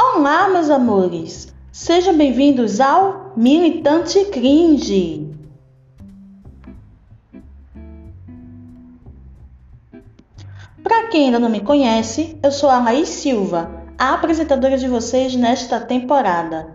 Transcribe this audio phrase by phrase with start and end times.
[0.00, 1.52] Olá, meus amores!
[1.72, 5.26] Sejam bem-vindos ao Militante Cringe.
[10.84, 15.34] Para quem ainda não me conhece, eu sou a Laís Silva, a apresentadora de vocês
[15.34, 16.68] nesta temporada.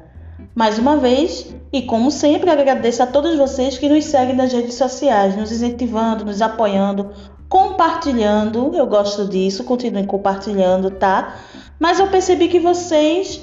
[0.53, 4.75] Mais uma vez, e como sempre, agradeço a todos vocês que nos seguem nas redes
[4.75, 7.09] sociais, nos incentivando, nos apoiando,
[7.47, 8.71] compartilhando.
[8.75, 11.37] Eu gosto disso, continuem compartilhando, tá?
[11.79, 13.41] Mas eu percebi que vocês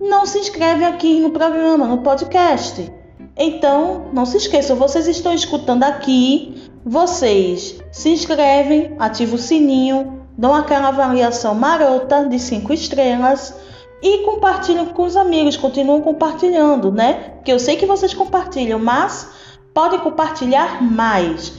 [0.00, 2.90] não se inscrevem aqui no programa, no podcast.
[3.36, 10.54] Então, não se esqueçam, vocês estão escutando aqui, vocês se inscrevem, ativam o sininho, dão
[10.54, 13.54] aquela avaliação marota de 5 estrelas
[14.02, 17.34] e compartilham com os amigos, continuam compartilhando, né?
[17.44, 19.28] Que eu sei que vocês compartilham, mas
[19.74, 21.52] podem compartilhar mais.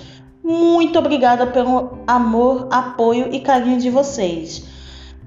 [0.44, 4.70] Muito obrigada pelo amor, apoio e carinho de vocês.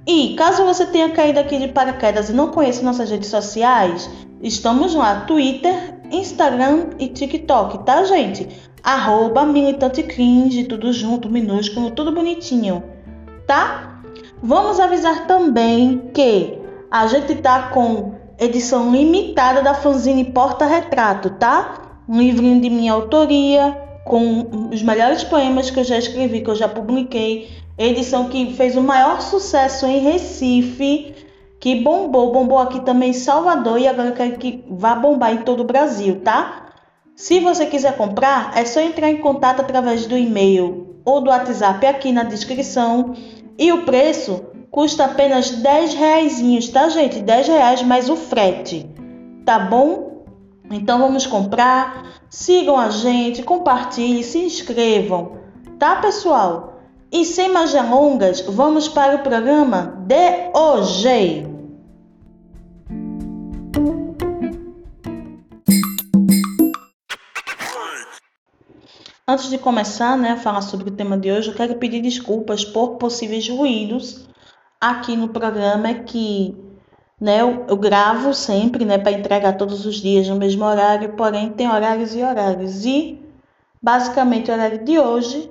[0.06, 4.10] E caso você tenha caído aqui de paraquedas e não conheça nossas redes sociais,
[4.42, 8.48] estamos lá: Twitter, Instagram e TikTok, tá, gente?
[8.82, 12.82] Arroba militante cringe, tudo junto, minúsculo, tudo bonitinho,
[13.46, 14.02] tá?
[14.42, 16.58] Vamos avisar também que
[16.90, 22.02] a gente tá com edição limitada da fanzine Porta Retrato, tá?
[22.06, 26.54] Um livrinho de minha autoria, com os melhores poemas que eu já escrevi, que eu
[26.54, 27.48] já publiquei.
[27.76, 31.14] Edição que fez o maior sucesso em Recife,
[31.58, 35.60] que bombou, bombou aqui também em Salvador e agora quero que vá bombar em todo
[35.60, 36.66] o Brasil, tá?
[37.16, 41.84] Se você quiser comprar, é só entrar em contato através do e-mail ou do WhatsApp
[41.86, 43.14] aqui na descrição.
[43.58, 47.20] E o preço custa apenas 10 reais, tá gente?
[47.20, 48.88] 10 reais mais o frete,
[49.44, 50.24] tá bom?
[50.70, 55.38] Então vamos comprar, sigam a gente, compartilhem, se inscrevam,
[55.78, 56.73] tá pessoal?
[57.10, 61.46] E sem mais delongas, vamos para o programa de hoje.
[69.26, 72.64] Antes de começar né, a falar sobre o tema de hoje, eu quero pedir desculpas
[72.64, 74.28] por possíveis ruídos
[74.80, 76.54] aqui no programa que
[77.18, 81.50] né, eu, eu gravo sempre né, para entregar todos os dias no mesmo horário, porém
[81.50, 82.84] tem horários e horários.
[82.84, 83.18] E
[83.80, 85.50] basicamente o horário de hoje,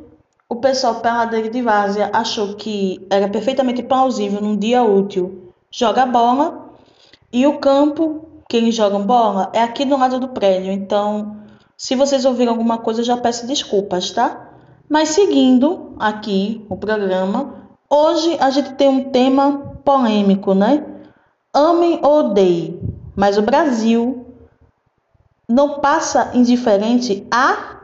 [0.53, 6.69] o pessoal peladeiro de Várzea achou que era perfeitamente plausível num dia útil jogar bola
[7.31, 10.71] e o campo que eles jogam bola é aqui do lado do prédio.
[10.71, 11.37] Então,
[11.75, 14.49] se vocês ouviram alguma coisa, já peço desculpas, tá?
[14.87, 17.63] Mas seguindo aqui o programa,
[17.95, 20.83] Hoje a gente tem um tema polêmico, né?
[21.53, 22.81] Ame ou odeie,
[23.15, 24.25] mas o Brasil
[25.47, 27.81] não passa indiferente a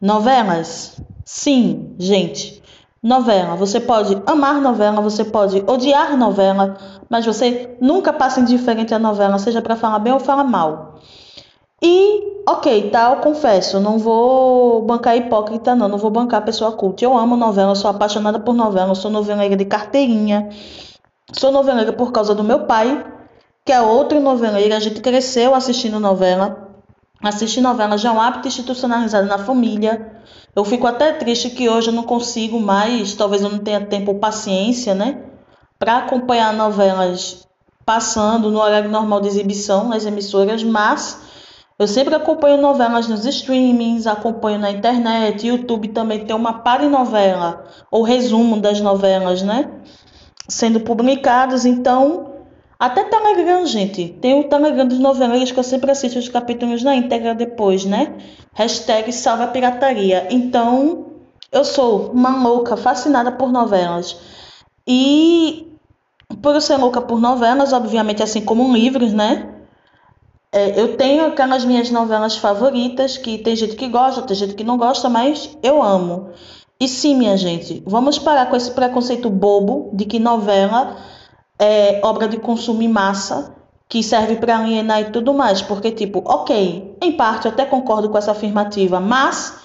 [0.00, 1.00] novelas.
[1.30, 2.62] Sim, gente,
[3.02, 3.54] novela.
[3.54, 9.38] Você pode amar novela, você pode odiar novela, mas você nunca passa indiferente a novela,
[9.38, 11.00] seja para falar bem ou falar mal.
[11.82, 17.04] E, ok, tá, eu confesso, não vou bancar hipócrita, não, não vou bancar pessoa culta.
[17.04, 20.48] Eu amo novela, sou apaixonada por novela, sou noveleira de carteirinha,
[21.30, 23.04] sou noveleira por causa do meu pai,
[23.66, 26.68] que é outro noveleiro, a gente cresceu assistindo novela.
[27.22, 30.22] Assistir novela já é um hábito institucionalizado na família.
[30.58, 34.10] Eu fico até triste que hoje eu não consigo mais, talvez eu não tenha tempo
[34.10, 35.22] ou paciência, né,
[35.78, 37.46] para acompanhar novelas
[37.86, 41.20] passando no horário normal de exibição nas emissoras, mas
[41.78, 48.02] eu sempre acompanho novelas nos streamings, acompanho na internet, YouTube também tem uma novela ou
[48.02, 49.70] resumo das novelas, né?
[50.48, 52.32] Sendo publicadas, então,
[52.78, 54.16] até Telegram, gente.
[54.20, 58.14] Tem o Telegram dos noveleiros que eu sempre assisto os capítulos na íntegra depois, né?
[58.54, 60.28] Hashtag salva pirataria.
[60.30, 61.06] Então,
[61.50, 64.16] eu sou uma louca, fascinada por novelas.
[64.86, 65.66] E
[66.40, 69.54] por eu ser louca por novelas, obviamente, assim como livros, né?
[70.52, 74.64] É, eu tenho aquelas minhas novelas favoritas que tem gente que gosta, tem gente que
[74.64, 76.30] não gosta, mas eu amo.
[76.80, 80.96] E sim, minha gente, vamos parar com esse preconceito bobo de que novela
[81.58, 83.54] é obra de consumo em massa,
[83.88, 85.62] que serve para alienar e tudo mais.
[85.62, 89.58] Porque, tipo, ok, em parte eu até concordo com essa afirmativa, mas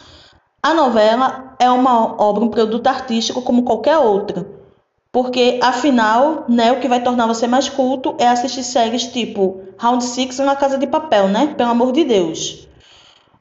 [0.61, 4.63] a novela é uma obra, um produto artístico como qualquer outro.
[5.11, 10.03] Porque, afinal, né, o que vai tornar você mais culto é assistir séries tipo Round
[10.03, 11.53] Six na Casa de Papel, né?
[11.55, 12.67] Pelo amor de Deus.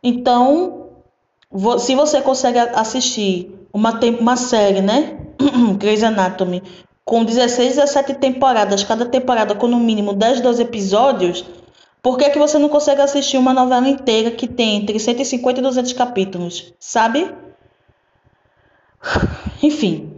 [0.03, 0.89] Então,
[1.79, 5.17] se você consegue assistir uma, uma série, né?
[5.79, 6.63] Grey's Anatomy,
[7.13, 11.45] com 16 a 17 temporadas, cada temporada com no mínimo 10, 12 episódios,
[12.03, 15.63] por que, que você não consegue assistir uma novela inteira que tem entre 150 e
[15.63, 16.73] 200 capítulos?
[16.81, 17.31] Sabe?
[19.63, 20.11] Enfim,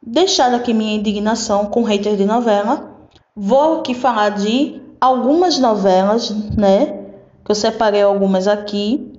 [0.00, 2.96] Deixada aqui minha indignação com haters de novela,
[3.34, 6.86] Vou aqui falar de algumas novelas, né?
[7.44, 9.12] Que eu separei algumas aqui.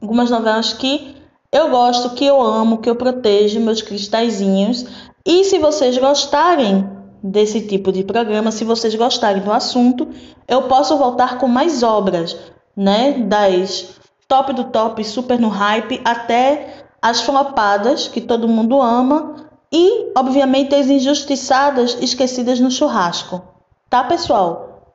[0.00, 1.16] Algumas novelas que
[1.50, 4.86] eu gosto, que eu amo, que eu protejo meus cristalzinhos.
[5.26, 6.88] E se vocês gostarem
[7.20, 10.08] desse tipo de programa, se vocês gostarem do assunto,
[10.46, 12.38] eu posso voltar com mais obras,
[12.76, 13.10] né?
[13.12, 13.96] Das
[14.28, 20.76] top do top, super no hype, até as flopadas que todo mundo ama e, obviamente,
[20.76, 23.42] as injustiçadas esquecidas no churrasco.
[23.90, 24.94] Tá, pessoal?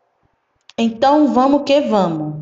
[0.77, 2.35] Então vamos que vamos.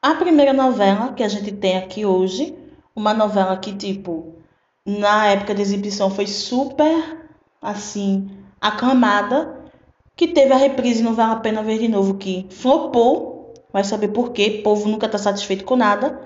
[0.00, 2.61] A primeira novela que a gente tem aqui hoje,
[2.94, 4.36] uma novela que, tipo,
[4.84, 7.28] na época da exibição foi super,
[7.60, 8.30] assim,
[8.60, 9.60] aclamada,
[10.16, 14.08] que teve a reprise Não Vale a Pena Ver de Novo, que flopou, vai saber
[14.08, 16.20] por quê, povo nunca está satisfeito com nada.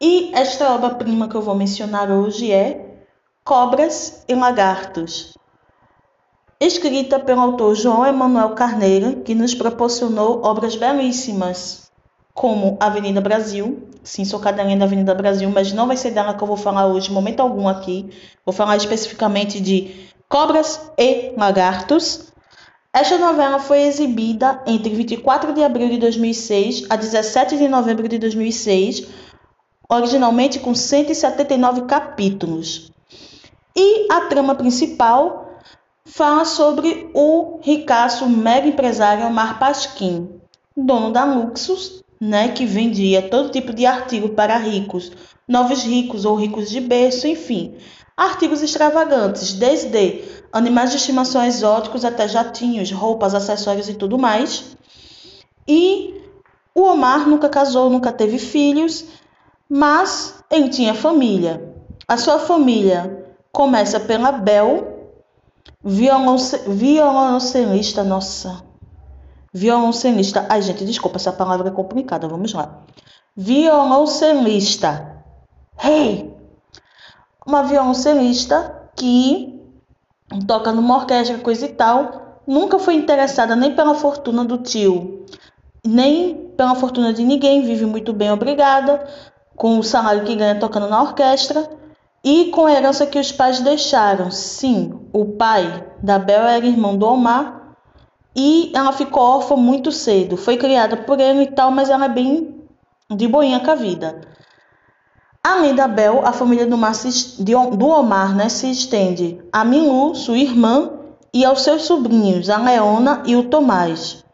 [0.00, 3.02] E esta obra-prima que eu vou mencionar hoje é
[3.44, 5.36] Cobras e Lagartos,
[6.60, 11.90] escrita pelo autor João Emanuel Carneiro, que nos proporcionou obras belíssimas,
[12.34, 13.87] como Avenida Brasil.
[14.02, 16.86] Sim, sou cadelinha da Avenida Brasil, mas não vai ser dela que eu vou falar
[16.86, 18.08] hoje, momento algum aqui.
[18.44, 22.32] Vou falar especificamente de Cobras e Lagartos.
[22.92, 28.18] Esta novela foi exibida entre 24 de abril de 2006 a 17 de novembro de
[28.18, 29.06] 2006,
[29.88, 32.90] originalmente com 179 capítulos.
[33.76, 35.60] E a trama principal
[36.04, 40.40] fala sobre o ricaço mega empresário Omar Pasquim,
[40.76, 45.12] dono da Luxus, né, que vendia todo tipo de artigo para ricos,
[45.46, 47.76] novos ricos ou ricos de berço, enfim,
[48.16, 54.76] artigos extravagantes, desde animais de estimação exóticos até jatinhos, roupas, acessórios e tudo mais.
[55.66, 56.20] E
[56.74, 59.04] o Omar nunca casou, nunca teve filhos,
[59.68, 61.74] mas ele tinha família.
[62.06, 65.12] A sua família começa pela Bel,
[65.84, 68.64] violoncelista, nossa,
[69.52, 70.46] violoncelista.
[70.48, 72.82] Ai, gente, desculpa, essa palavra é complicada, vamos lá.
[73.36, 75.24] Violoncelista.
[75.82, 76.34] Hey!
[77.46, 79.58] Uma violoncelista que
[80.46, 85.24] toca numa orquestra, coisa e tal, nunca foi interessada nem pela fortuna do tio,
[85.86, 89.06] nem pela fortuna de ninguém, vive muito bem, obrigada,
[89.56, 91.70] com o salário que ganha tocando na orquestra
[92.22, 94.30] e com a herança que os pais deixaram.
[94.30, 97.57] Sim, o pai da Bel era irmão do Omar
[98.40, 100.36] e ela ficou órfã muito cedo.
[100.36, 102.54] Foi criada por ele e tal, mas ela é bem
[103.10, 104.20] de boinha com a vida.
[105.42, 110.14] Além da Bel, a família do, Mar se, do Omar né, se estende a Milu,
[110.14, 110.92] sua irmã,
[111.34, 114.24] e aos seus sobrinhos, a Leona e o Tomás.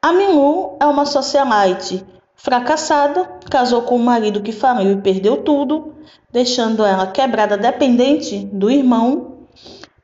[0.00, 2.02] A Milu é uma socialite
[2.34, 5.94] fracassada, casou com um marido que faliu e perdeu tudo,
[6.32, 9.32] deixando ela quebrada dependente do irmão.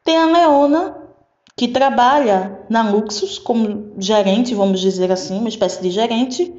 [0.04, 1.01] Tem a Leona,
[1.62, 6.52] que trabalha na Luxus como gerente, vamos dizer assim, uma espécie de gerente,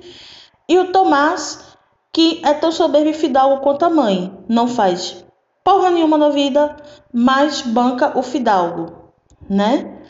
[0.66, 1.76] e o Tomás,
[2.14, 4.34] que é tão soberbo e fidalgo quanto a mãe.
[4.48, 5.26] Não faz
[5.62, 6.78] porra nenhuma na vida,
[7.12, 9.12] mas banca o fidalgo,
[9.50, 10.06] né?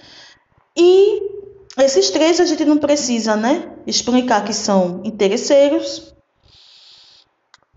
[0.78, 1.24] E
[1.80, 3.72] esses três a gente não precisa, né?
[3.88, 6.14] Explicar que são interesseiros.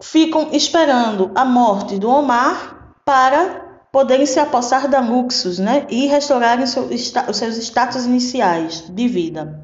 [0.02, 3.65] Ficam esperando a morte do Omar para
[3.96, 5.86] poderem se apossar da Luxus, né?
[5.88, 9.58] E restaurarem os seus status iniciais de vida.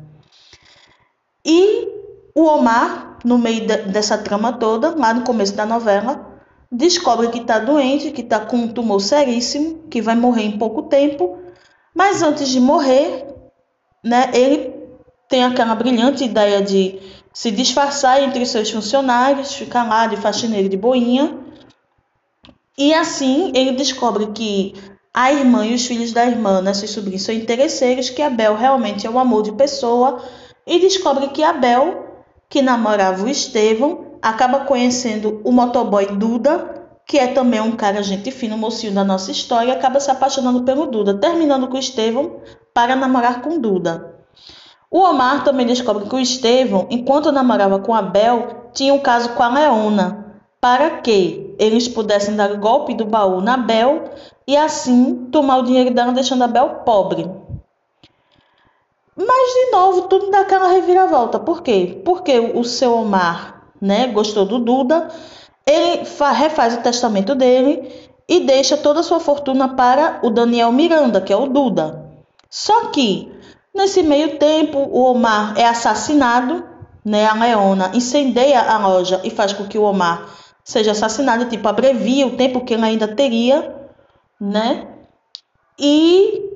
[1.44, 1.86] E
[2.34, 7.40] o Omar no meio de, dessa trama toda, lá no começo da novela, descobre que
[7.40, 11.38] está doente, que está com um tumor seríssimo, que vai morrer em pouco tempo,
[11.94, 13.26] mas antes de morrer,
[14.02, 14.74] né, ele
[15.28, 16.98] tem aquela brilhante ideia de
[17.34, 21.38] se disfarçar entre seus funcionários, ficar lá de faxineiro de boinha,
[22.76, 24.74] e assim ele descobre que
[25.14, 28.56] a irmã e os filhos da irmã, né, seus sobrinhos, são interesseiros, que a Bel
[28.56, 30.22] realmente é um amor de pessoa,
[30.66, 32.12] e descobre que a Bel
[32.52, 38.30] que namorava o Estevão, acaba conhecendo o motoboy Duda, que é também um cara gente
[38.30, 42.42] fina, um mocinho da nossa história, acaba se apaixonando pelo Duda, terminando com o Estevão
[42.74, 44.16] para namorar com Duda.
[44.90, 49.30] O Omar também descobre que o Estevão, enquanto namorava com a Bel, tinha um caso
[49.30, 54.04] com a Leona, para que eles pudessem dar o golpe do baú na Bel
[54.46, 57.28] e assim tomar o dinheiro dela, deixando a Bel pobre.
[59.16, 61.38] Mas, de novo, tudo dá aquela reviravolta.
[61.38, 62.00] Por quê?
[62.04, 65.08] Porque o seu Omar né, gostou do Duda,
[65.66, 66.02] ele
[66.34, 71.32] refaz o testamento dele e deixa toda a sua fortuna para o Daniel Miranda, que
[71.32, 72.10] é o Duda.
[72.48, 73.30] Só que,
[73.74, 76.64] nesse meio tempo, o Omar é assassinado,
[77.04, 80.28] né, a Leona incendeia a loja e faz com que o Omar
[80.64, 83.74] seja assassinado, tipo, abrevia o tempo que ele ainda teria,
[84.40, 84.88] né?
[85.78, 86.48] e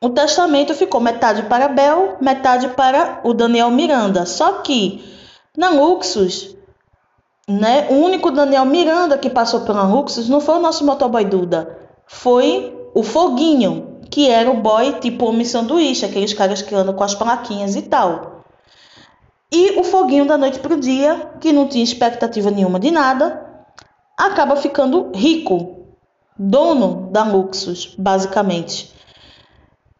[0.00, 4.24] o testamento ficou metade para Bel, metade para o Daniel Miranda.
[4.24, 5.04] Só que
[5.56, 6.56] na Luxus,
[7.48, 11.78] né, o único Daniel Miranda que passou pela Luxus não foi o nosso motoboy Duda,
[12.06, 17.04] foi o Foguinho, que era o boy tipo homem sanduíche, aqueles caras que andam com
[17.04, 18.29] as plaquinhas e tal.
[19.52, 23.44] E o Foguinho da noite para o dia, que não tinha expectativa nenhuma de nada,
[24.16, 25.86] acaba ficando rico,
[26.38, 28.94] dono da Luxus, basicamente.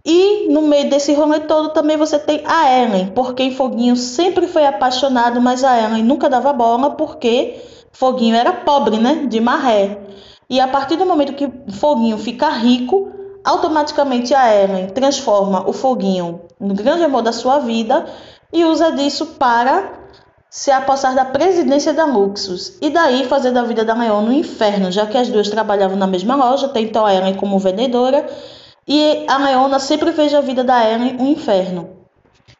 [0.04, 4.64] E no meio desse rolê todo também você tem a Ellen, porque Foguinho sempre foi
[4.64, 7.60] apaixonado, mas a Ellen nunca dava bola porque
[7.92, 9.26] Foguinho era pobre, né?
[9.26, 9.98] De maré.
[10.48, 13.10] E a partir do momento que Foguinho fica rico,
[13.44, 18.06] automaticamente a Ellen transforma o Foguinho no grande amor da sua vida
[18.52, 20.00] e usa disso para
[20.50, 24.90] se apossar da presidência da Luxus e daí fazer da vida da Leon no inferno,
[24.90, 28.28] já que as duas trabalhavam na mesma loja, tentou a Ellen como vendedora
[28.86, 31.90] e a Leona sempre fez a vida da Ellen um inferno.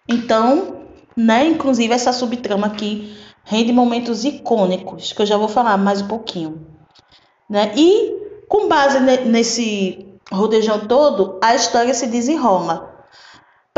[0.09, 0.77] Então,
[1.17, 6.07] né, inclusive essa subtrama aqui rende momentos icônicos, que eu já vou falar mais um
[6.07, 6.67] pouquinho.
[7.49, 7.73] Né?
[7.77, 8.15] E
[8.49, 12.90] com base nesse rodejão todo, a história se desenrola.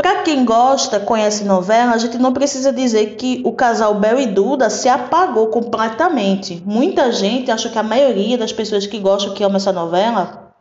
[0.03, 4.25] Para quem gosta, conhece novela, a gente não precisa dizer que o casal Bel e
[4.25, 6.61] Duda se apagou completamente.
[6.65, 10.53] Muita gente, acho que a maioria das pessoas que gostam, que amam essa novela,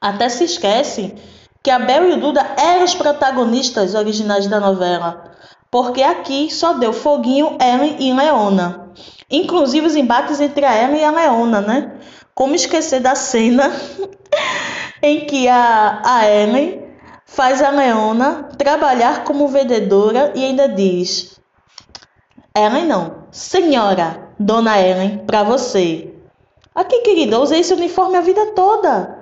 [0.00, 1.14] até se esquece
[1.62, 5.30] que a Bel e o Duda eram os protagonistas originais da novela,
[5.70, 8.92] porque aqui só deu Foguinho, Ellen e Leona.
[9.30, 11.92] Inclusive os embates entre a Ellen e a Leona, né?
[12.34, 13.70] Como esquecer da cena
[15.02, 16.85] em que a, a Ellen
[17.26, 21.38] faz a Leona trabalhar como vendedora e ainda diz:
[22.56, 26.14] Ellen não, senhora, dona Ellen, para você.
[26.74, 29.18] Aqui, querida, usei esse uniforme a vida toda.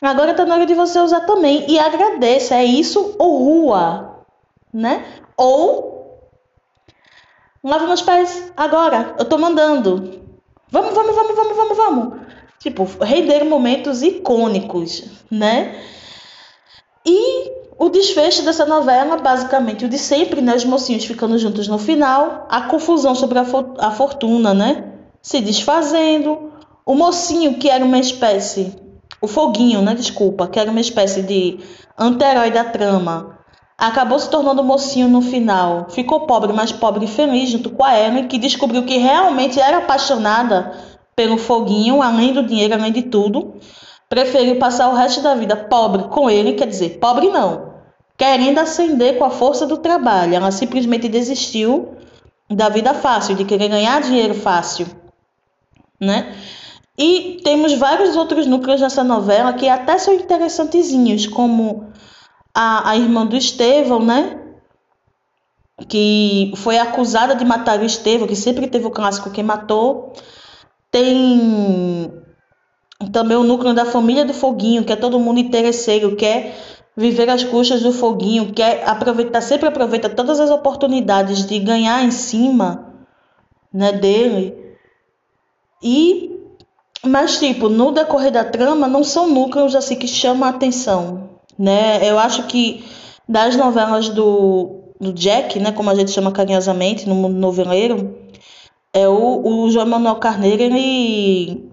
[0.00, 1.68] Agora tá na hora de você usar também.
[1.68, 2.54] E agradeça.
[2.54, 4.24] É isso ou rua.
[4.72, 5.04] Né?
[5.36, 6.20] Ou.
[7.64, 9.16] Lava meus pés agora.
[9.18, 10.20] Eu tô mandando.
[10.70, 12.20] Vamos, vamos, vamos, vamos, vamos, vamos.
[12.60, 15.80] Tipo, render momentos icônicos, né?
[17.08, 20.54] E o desfecho dessa novela, basicamente, o de sempre, né?
[20.54, 24.84] Os mocinhos ficando juntos no final, a confusão sobre a, for a fortuna, né?
[25.22, 26.52] Se desfazendo.
[26.84, 28.76] O mocinho, que era uma espécie
[29.20, 29.94] o Foguinho, né?
[29.94, 31.58] Desculpa, que era uma espécie de
[31.98, 33.38] anterói da trama.
[33.76, 35.86] Acabou se tornando mocinho no final.
[35.90, 39.78] Ficou pobre, mas pobre e feliz, junto com a Ellen, que descobriu que realmente era
[39.78, 40.72] apaixonada
[41.14, 43.54] pelo Foguinho, além do dinheiro, além de tudo.
[44.08, 47.74] Preferiu passar o resto da vida pobre com ele, quer dizer, pobre não,
[48.16, 50.34] querendo ascender com a força do trabalho.
[50.34, 51.94] Ela simplesmente desistiu
[52.50, 54.86] da vida fácil, de querer ganhar dinheiro fácil,
[56.00, 56.34] né?
[56.96, 61.92] E temos vários outros núcleos nessa novela que até são interessantezinhos, como
[62.52, 64.36] a, a irmã do Estevão, né?
[65.86, 70.12] Que foi acusada de matar o Estevão, que sempre teve o clássico quem matou.
[70.90, 72.10] Tem
[73.12, 76.56] também o núcleo da família do Foguinho, que é todo mundo interesseiro, quer
[76.96, 82.10] viver as custas do Foguinho, quer aproveitar, sempre aproveita todas as oportunidades de ganhar em
[82.10, 82.92] cima
[83.72, 84.54] né, dele.
[85.80, 86.38] E
[87.04, 92.00] mas, tipo, no decorrer da trama, não são núcleos assim que chamam a atenção, né?
[92.02, 92.84] Eu acho que
[93.28, 98.18] das novelas do, do Jack, né, como a gente chama carinhosamente no mundo noveleiro,
[98.92, 101.70] é o, o João Manuel Carneiro, ele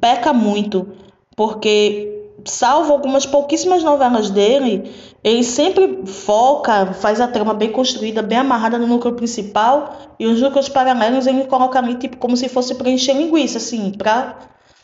[0.00, 0.88] peca muito,
[1.36, 8.38] porque, salvo algumas pouquíssimas novelas dele, ele sempre foca, faz a trama bem construída, bem
[8.38, 12.74] amarrada no núcleo principal, e os núcleos paralelos ele coloca ali, tipo, como se fosse
[12.74, 14.38] preencher linguiça, assim, pra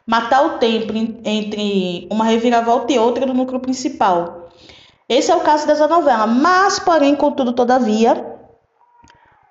[0.07, 0.93] matar o tempo
[1.25, 4.49] entre uma reviravolta e outra do núcleo principal.
[5.09, 8.39] Esse é o caso dessa novela, mas, porém, contudo, todavia,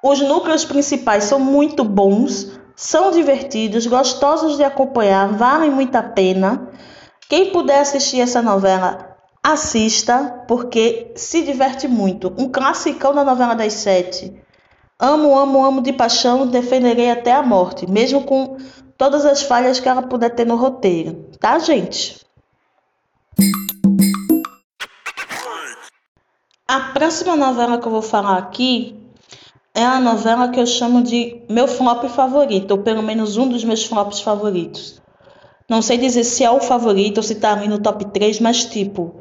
[0.03, 6.69] os núcleos principais são muito bons, são divertidos, gostosos de acompanhar, valem muito a pena.
[7.27, 12.33] Quem puder assistir essa novela, assista, porque se diverte muito.
[12.37, 14.33] Um classicão da novela das sete.
[14.97, 18.55] Amo, amo, amo de paixão, defenderei até a morte, mesmo com
[18.97, 22.25] todas as falhas que ela puder ter no roteiro, tá, gente?
[26.65, 28.97] A próxima novela que eu vou falar aqui
[29.79, 33.63] é a novela que eu chamo de meu flop favorito, ou pelo menos um dos
[33.63, 35.01] meus flops favoritos.
[35.69, 38.65] Não sei dizer se é o favorito ou se tá ali no top 3, mas
[38.65, 39.15] tipo,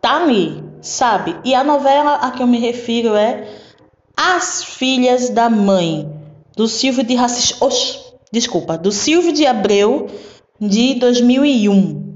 [0.00, 1.36] tá ali, sabe?
[1.44, 3.48] E a novela a que eu me refiro é
[4.16, 6.08] As Filhas da Mãe,
[6.56, 7.58] do Silvio de Racis
[8.30, 10.06] desculpa, do Silvio de Abreu,
[10.60, 12.14] de 2001.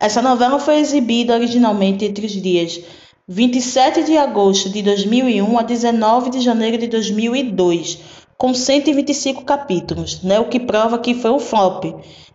[0.00, 2.80] Essa novela foi exibida originalmente entre os dias
[3.28, 7.98] 27 de agosto de 2001 a 19 de janeiro de 2002,
[8.38, 10.38] com 125 capítulos, né?
[10.38, 11.86] o que prova que foi um flop,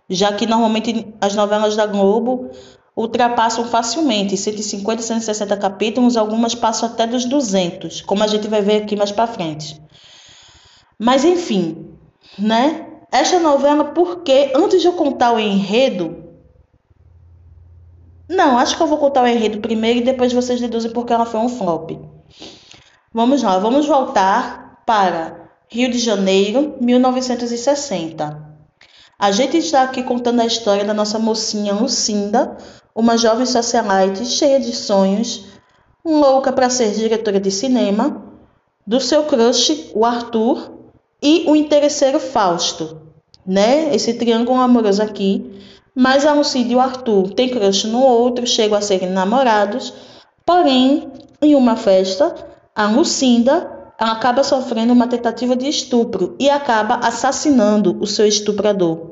[0.10, 2.50] já que normalmente as novelas da Globo
[2.94, 8.84] ultrapassam facilmente 150, 160 capítulos, algumas passam até dos 200, como a gente vai ver
[8.84, 9.82] aqui mais para frente.
[11.00, 11.96] Mas enfim,
[12.38, 12.88] né?
[13.10, 16.31] Esta novela, porque antes de eu contar o enredo,
[18.32, 21.26] não, acho que eu vou contar o enredo primeiro e depois vocês deduzem porque ela
[21.26, 21.92] foi um flop.
[23.14, 28.50] Vamos lá, vamos voltar para Rio de Janeiro, 1960.
[29.20, 32.58] A gente está aqui contando a história da nossa mocinha Lucinda,
[32.96, 35.46] uma jovem socialite cheia de sonhos,
[36.04, 38.24] louca para ser diretora de cinema,
[38.88, 40.72] do seu crush, o Arthur,
[41.22, 43.02] e o interesseiro Fausto,
[43.46, 43.94] né?
[43.94, 45.62] Esse triângulo amoroso aqui.
[45.96, 49.94] Mas a Lucinda e o Arthur têm crush no outro, chegam a serem namorados.
[50.46, 52.34] Porém, em uma festa,
[52.76, 59.12] a Lucinda acaba sofrendo uma tentativa de estupro e acaba assassinando o seu estuprador.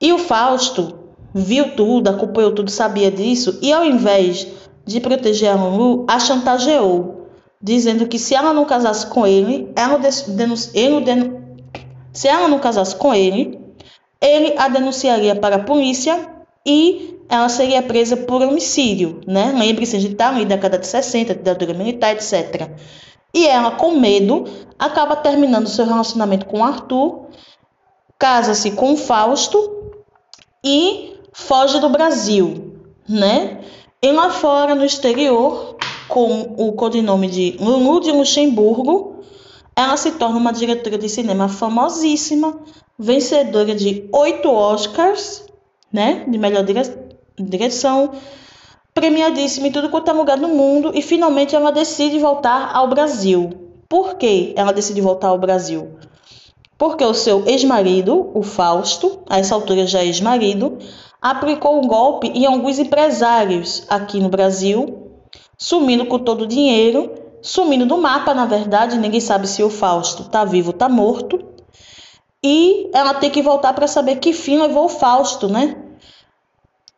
[0.00, 0.98] E o Fausto
[1.34, 4.46] viu tudo, acompanhou tudo, sabia disso, e ao invés
[4.84, 7.28] de proteger a Lulu, a chantageou,
[7.60, 10.00] dizendo que se ela não casasse com ele, ela
[10.74, 11.32] ele
[12.12, 13.65] se ela não casasse com ele,
[14.20, 16.28] ele a denunciaria para a polícia
[16.64, 19.52] e ela seria presa por homicídio, né?
[19.56, 22.70] Lembre-se, a gente está na década de 60, ditadura militar, etc.
[23.34, 24.44] E ela, com medo,
[24.78, 27.26] acaba terminando seu relacionamento com Arthur,
[28.18, 29.92] casa-se com Fausto
[30.64, 33.60] e foge do Brasil, né?
[34.00, 35.76] E lá fora, no exterior,
[36.08, 39.15] com o codinome de Lulu de Luxemburgo,
[39.76, 42.58] ela se torna uma diretora de cinema famosíssima,
[42.98, 45.44] vencedora de oito Oscars,
[45.92, 46.24] né?
[46.26, 46.64] De melhor
[47.38, 48.12] direção,
[48.94, 53.50] premiadíssima em tudo quanto é lugar do mundo, e finalmente ela decide voltar ao Brasil.
[53.86, 55.90] Por que ela decide voltar ao Brasil?
[56.78, 60.78] Porque o seu ex-marido, o Fausto, a essa altura já ex-marido,
[61.20, 65.10] aplicou um golpe em alguns empresários aqui no Brasil,
[65.58, 70.22] sumindo com todo o dinheiro, sumindo do mapa, na verdade, ninguém sabe se o Fausto
[70.22, 71.38] está vivo ou está morto.
[72.42, 75.76] E ela tem que voltar para saber que fim levou o Fausto, né?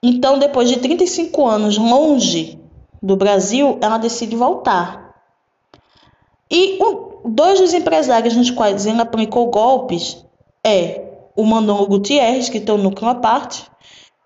[0.02, 2.58] Então, depois de 35 anos longe
[3.02, 5.14] do Brasil, ela decide voltar.
[6.50, 10.24] E um, dois dos empresários nos quais ela aplicou golpes
[10.64, 11.04] é
[11.36, 13.64] o Manolo Gutierrez, que tem o núcleo à parte,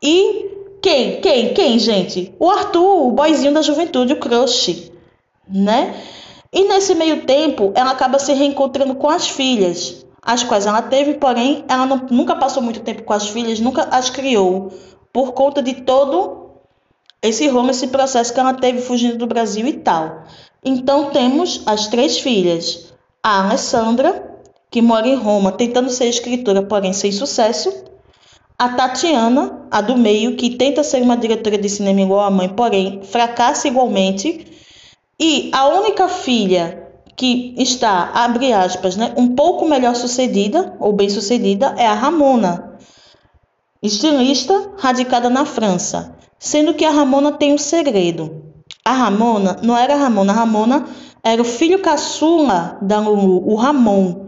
[0.00, 1.20] e quem?
[1.20, 1.52] Quem?
[1.52, 2.32] Quem, gente?
[2.38, 4.91] O Arthur, o boizinho da juventude, o crush,
[5.48, 5.94] né?
[6.52, 11.14] E nesse meio tempo, ela acaba se reencontrando com as filhas, as quais ela teve,
[11.14, 14.72] porém, ela não, nunca passou muito tempo com as filhas, nunca as criou,
[15.12, 16.50] por conta de todo
[17.22, 20.24] esse rolo, esse processo que ela teve fugindo do Brasil e tal.
[20.64, 24.30] Então, temos as três filhas, a Alessandra,
[24.70, 27.84] que mora em Roma, tentando ser escritora, porém sem sucesso,
[28.58, 32.48] a Tatiana, a do meio, que tenta ser uma diretora de cinema igual à mãe,
[32.48, 34.46] porém fracassa igualmente.
[35.24, 41.08] E a única filha que está, abre aspas, né, um pouco melhor sucedida, ou bem
[41.08, 42.76] sucedida, é a Ramona,
[43.80, 46.18] estilista radicada na França.
[46.40, 48.42] Sendo que a Ramona tem um segredo.
[48.84, 50.88] A Ramona não era a Ramona, a Ramona
[51.22, 54.26] era o filho caçula da Lulu, o Ramon,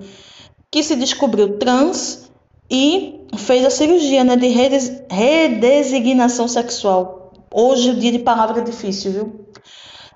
[0.71, 2.31] que se descobriu trans
[2.71, 7.33] e fez a cirurgia né, de redes, redesignação sexual.
[7.53, 9.45] Hoje o dia de palavra é difícil, viu?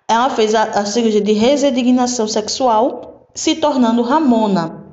[0.09, 4.85] Ela fez a, a cirurgia de redesignação sexual, se tornando Ramona.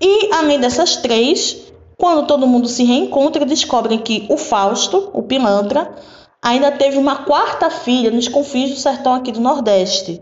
[0.00, 1.56] E além dessas três,
[1.96, 5.94] quando todo mundo se reencontra, descobrem que o Fausto, o pilantra,
[6.42, 10.20] ainda teve uma quarta filha nos confins do sertão aqui do Nordeste,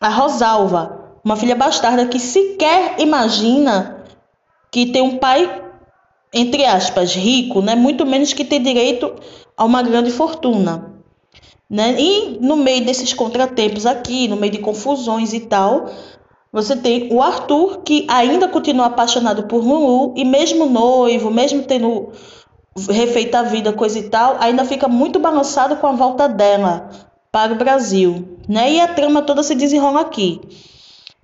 [0.00, 4.04] a Rosalva, uma filha bastarda que sequer imagina
[4.70, 5.62] que tem um pai,
[6.32, 7.74] entre aspas, rico, né?
[7.74, 9.14] muito menos que tem direito
[9.56, 10.93] a uma grande fortuna.
[11.74, 11.96] Né?
[11.98, 15.90] E no meio desses contratempos aqui, no meio de confusões e tal,
[16.52, 22.12] você tem o Arthur, que ainda continua apaixonado por Lulu, e mesmo noivo, mesmo tendo
[22.88, 26.90] refeito a vida, coisa e tal, ainda fica muito balançado com a volta dela
[27.32, 28.38] para o Brasil.
[28.48, 28.74] Né?
[28.74, 30.40] E a trama toda se desenrola aqui.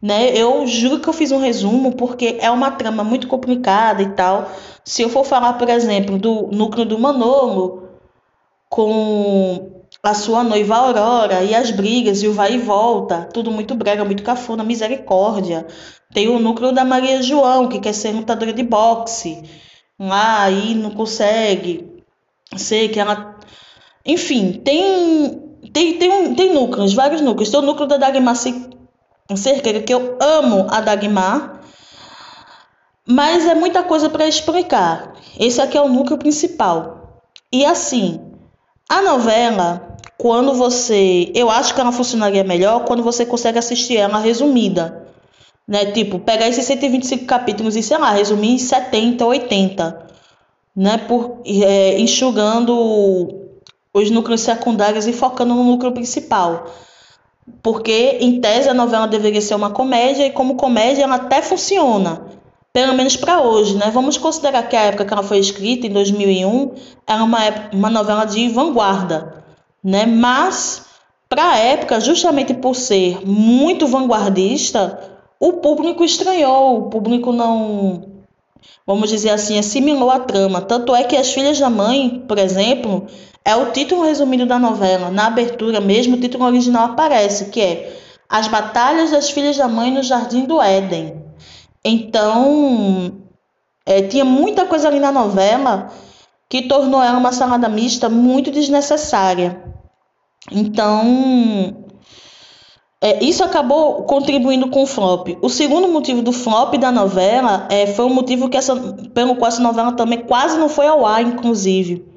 [0.02, 0.36] Né?
[0.36, 4.50] Eu juro que eu fiz um resumo porque é uma trama muito complicada e tal.
[4.84, 7.84] Se eu for falar, por exemplo, do núcleo do Manolo
[8.68, 13.74] com a sua noiva Aurora e as brigas e o vai e volta, tudo muito
[13.74, 15.66] brega, muito cafona, misericórdia.
[16.12, 19.42] Tem o núcleo da Maria João, que quer ser lutadora de boxe,
[19.98, 22.02] lá e não consegue.
[22.56, 23.36] sei que ela.
[24.04, 25.48] Enfim, tem.
[25.72, 27.50] Tem, tem, tem núcleos, vários núcleos.
[27.50, 31.60] Tem o núcleo da Dagmar Cerqueira, que eu amo a Dagmar,
[33.06, 35.12] mas é muita coisa para explicar.
[35.38, 37.20] Esse aqui é o núcleo principal.
[37.52, 38.20] E assim,
[38.88, 39.89] a novela,
[40.20, 41.32] quando você.
[41.34, 45.06] Eu acho que ela funcionaria melhor quando você consegue assistir ela resumida.
[45.66, 45.86] Né?
[45.86, 50.06] Tipo, pegar esses 125 capítulos e, sei lá, resumir em 70, 80.
[50.76, 50.98] Né?
[50.98, 53.48] Por, é, enxugando
[53.94, 56.66] os núcleos secundários e focando no núcleo principal.
[57.62, 62.26] Porque, em tese, a novela deveria ser uma comédia e, como comédia, ela até funciona.
[62.74, 63.90] Pelo menos para hoje, né?
[63.90, 66.74] Vamos considerar que a época que ela foi escrita, em 2001,
[67.06, 67.38] era uma,
[67.72, 69.39] uma novela de vanguarda,
[69.82, 70.06] né?
[70.06, 70.82] Mas,
[71.28, 74.98] para a época, justamente por ser muito vanguardista,
[75.38, 78.04] o público estranhou, o público não,
[78.86, 80.60] vamos dizer assim, assimilou a trama.
[80.60, 83.06] Tanto é que As Filhas da Mãe, por exemplo,
[83.44, 85.10] é o título resumido da novela.
[85.10, 89.90] Na abertura mesmo, o título original aparece, que é As Batalhas das Filhas da Mãe
[89.90, 91.24] no Jardim do Éden.
[91.82, 93.12] Então,
[93.86, 95.90] é, tinha muita coisa ali na novela
[96.50, 99.62] que tornou ela uma salada mista muito desnecessária.
[100.52, 101.86] Então,
[103.00, 105.28] é, isso acabou contribuindo com o flop.
[105.40, 108.76] O segundo motivo do flop da novela é, foi o motivo que essa,
[109.14, 112.10] pelo qual essa novela também quase não foi ao ar, inclusive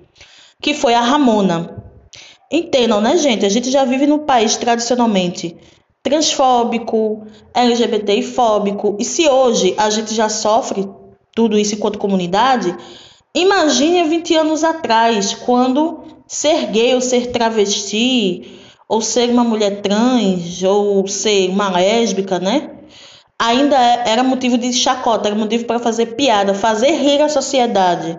[0.63, 1.83] que foi a Ramona.
[2.49, 3.45] Entendam, né, gente?
[3.45, 5.57] A gente já vive num país tradicionalmente
[6.01, 10.89] transfóbico, LGBTfóbico, e se hoje a gente já sofre
[11.35, 12.75] tudo isso enquanto comunidade,
[13.33, 20.61] imagine 20 anos atrás, quando ser gay ou ser travesti, ou ser uma mulher trans,
[20.63, 22.69] ou ser uma lésbica, né?
[23.39, 28.17] Ainda era motivo de chacota, era motivo para fazer piada, fazer rir a sociedade.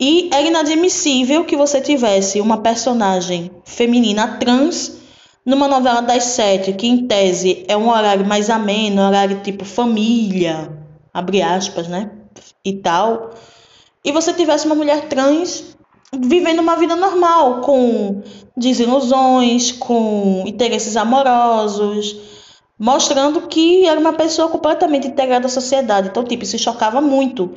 [0.00, 4.98] E é inadmissível que você tivesse uma personagem feminina trans
[5.46, 9.64] numa novela das sete, que em tese é um horário mais ameno, um horário tipo
[9.64, 10.72] família,
[11.12, 12.10] abre aspas, né?
[12.64, 13.30] E tal.
[14.04, 15.74] E você tivesse uma mulher trans
[16.12, 18.22] vivendo uma vida normal, com
[18.56, 22.16] desilusões, com interesses amorosos,
[22.78, 26.08] mostrando que era uma pessoa completamente integrada à sociedade.
[26.08, 27.52] Então, tipo, se chocava muito.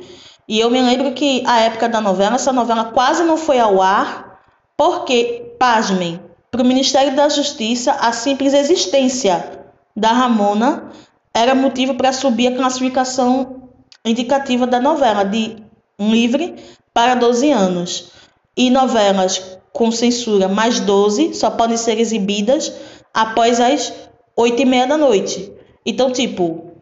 [0.48, 3.82] E eu me lembro que a época da novela, essa novela quase não foi ao
[3.82, 4.40] ar,
[4.76, 10.90] porque, pasmem, para o Ministério da Justiça, a simples existência da Ramona
[11.34, 13.68] era motivo para subir a classificação
[14.04, 15.67] indicativa da novela de
[15.98, 16.54] livre
[16.92, 18.12] para 12 anos.
[18.56, 22.72] E novelas com censura mais 12 só podem ser exibidas
[23.14, 23.92] após as
[24.36, 25.52] 8 e meia da noite.
[25.84, 26.72] Então, tipo,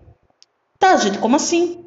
[0.79, 1.85] tá, gente, como assim?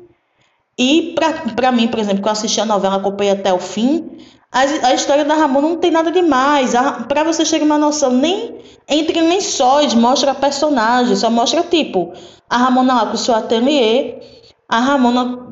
[0.78, 1.16] E
[1.56, 4.18] para mim, por exemplo, que eu assisti a novela, acompanhei até o fim,
[4.52, 6.72] a, a história da Ramona não tem nada demais.
[7.08, 8.56] Para você chegar uma noção, nem
[8.88, 12.14] entre lençóis mostra a personagem, só mostra tipo
[12.50, 14.20] a Ramona lá com o seu ateliê,
[14.68, 15.50] a Ramona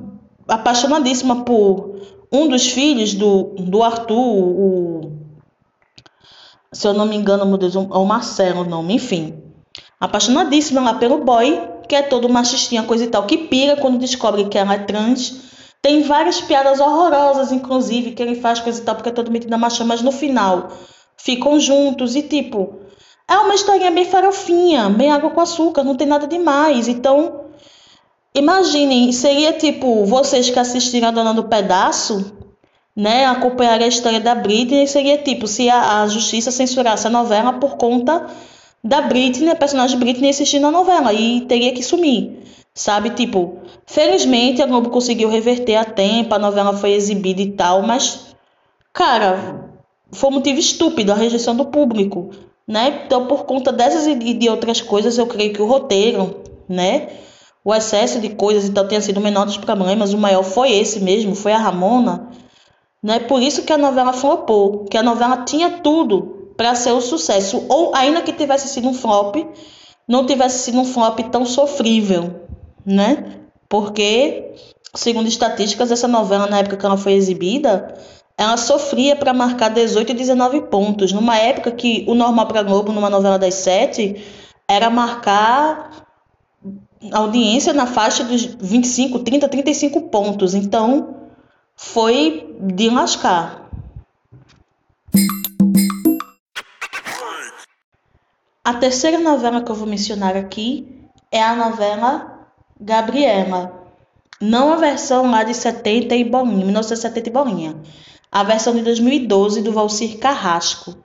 [0.47, 1.99] apaixonadíssima por
[2.31, 5.11] um dos filhos do, do Arthur, o,
[6.71, 9.41] se eu não me engano, meu Deus, o Marcelo o nome, enfim.
[9.99, 14.45] Apaixonadíssima lá pelo boy, que é todo machistinha, coisa e tal, que pira quando descobre
[14.45, 15.47] que ela é trans.
[15.81, 19.49] Tem várias piadas horrorosas, inclusive, que ele faz coisa e tal, porque é todo metido
[19.49, 20.69] na macha, mas no final
[21.17, 22.79] ficam juntos e tipo.
[23.29, 26.87] É uma historinha bem farofinha, bem água com açúcar, não tem nada demais.
[26.87, 27.46] Então,
[28.33, 32.33] imaginem, seria tipo vocês que assistiram a Dona do Pedaço,
[32.95, 37.53] né, acompanhar a história da Britney, seria tipo se a, a justiça censurasse a novela
[37.53, 38.25] por conta
[38.83, 42.39] da Britney, a personagem Britney assistindo a novela e teria que sumir,
[42.73, 43.11] sabe?
[43.11, 48.35] Tipo, felizmente a Globo conseguiu reverter a tempo, a novela foi exibida e tal, mas,
[48.93, 49.71] cara,
[50.11, 52.31] foi um motivo estúpido a rejeição do público,
[52.67, 53.03] né?
[53.05, 57.09] Então, por conta dessas e de outras coisas, eu creio que o roteiro, né?
[57.67, 61.01] O excesso de coisas então tenha sido o menor dos problemas, o maior foi esse
[61.01, 62.29] mesmo, foi a Ramona,
[63.03, 63.19] né?
[63.19, 67.65] Por isso que a novela flopou, que a novela tinha tudo para ser um sucesso.
[67.67, 69.35] Ou ainda que tivesse sido um flop,
[70.07, 72.47] não tivesse sido um flop tão sofrível,
[72.85, 73.41] né?
[73.67, 74.53] Porque,
[74.95, 77.95] segundo estatísticas, essa novela, na época que ela foi exibida,
[78.37, 81.11] ela sofria para marcar 18 e 19 pontos.
[81.11, 84.23] Numa época que o normal para Globo, numa novela das sete,
[84.69, 86.06] era marcar
[87.11, 90.53] audiência na faixa dos 25, 30, 35 pontos.
[90.53, 91.15] Então,
[91.75, 93.69] foi de lascar.
[98.63, 103.85] A terceira novela que eu vou mencionar aqui é a novela Gabriela.
[104.41, 107.81] Não a versão lá de 70 e bolinha, 1970 e bolinha.
[108.31, 110.95] A versão de 2012 do Valcir Carrasco,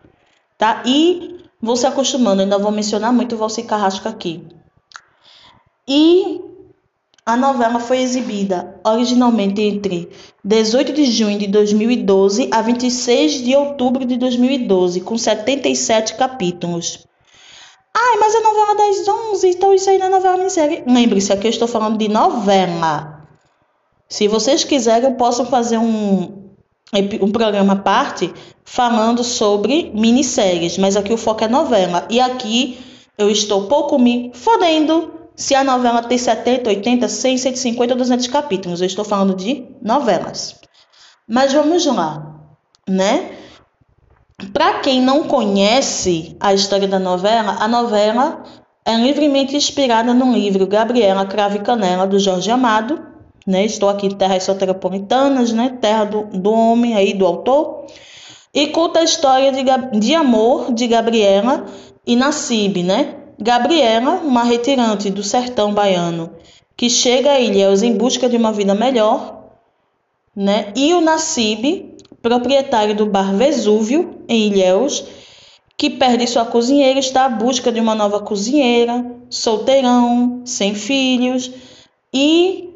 [0.59, 0.83] tá?
[0.85, 4.45] E vou se acostumando, ainda vou mencionar muito o Valcir Carrasco aqui.
[5.95, 6.41] E
[7.27, 10.09] a novela foi exibida originalmente entre
[10.43, 17.07] 18 de junho de 2012 a 26 de outubro de 2012, com 77 capítulos.
[17.95, 20.83] Ai, mas a novela das 11, então isso aí não é novela minissérie.
[20.87, 23.29] Lembre-se, aqui eu estou falando de novela.
[24.09, 26.55] Se vocês quiserem, eu posso fazer um,
[27.21, 28.33] um programa à parte
[28.65, 32.07] falando sobre minisséries, mas aqui o foco é novela.
[32.09, 32.79] E aqui
[33.19, 38.27] eu estou pouco me fodendo se a novela tem 70, 80, 100, 150 ou 200
[38.29, 38.81] capítulos.
[38.81, 40.61] Eu estou falando de novelas.
[41.29, 42.41] Mas vamos lá,
[42.89, 43.33] né?
[44.53, 48.43] Para quem não conhece a história da novela, a novela
[48.85, 53.01] é livremente inspirada no livro Gabriela Crave Canela, do Jorge Amado.
[53.47, 53.65] Né?
[53.65, 55.79] Estou aqui em terras soteropolitanas, né?
[55.81, 57.87] terra do, do homem, aí do autor.
[58.53, 59.65] E conta a história de,
[59.99, 61.65] de amor de Gabriela
[62.07, 63.22] e Nassib, né?
[63.43, 66.31] Gabriela, uma retirante do sertão baiano,
[66.77, 69.49] que chega a Ilhéus em busca de uma vida melhor,
[70.35, 70.73] né?
[70.77, 75.05] E o Nassib, proprietário do bar Vesúvio, em Ilhéus,
[75.77, 81.51] que perde sua cozinheira, está à busca de uma nova cozinheira, solteirão, sem filhos
[82.15, 82.71] e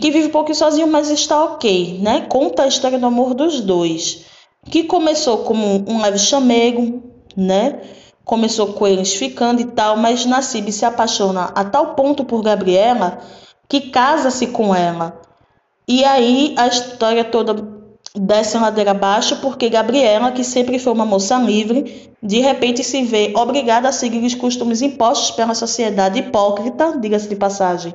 [0.00, 2.20] que vive um pouco sozinho, mas está ok, né?
[2.28, 4.26] Conta a história do amor dos dois,
[4.70, 7.02] que começou como um leve chamego,
[7.36, 7.80] né?
[8.24, 13.20] Começou com eles ficando e tal, mas Nassib se apaixona a tal ponto por Gabriela
[13.68, 15.20] que casa-se com ela.
[15.88, 17.82] E aí a história toda
[18.14, 23.32] desce ladeira abaixo porque Gabriela, que sempre foi uma moça livre, de repente se vê
[23.34, 27.94] obrigada a seguir os costumes impostos pela sociedade hipócrita, diga-se de passagem,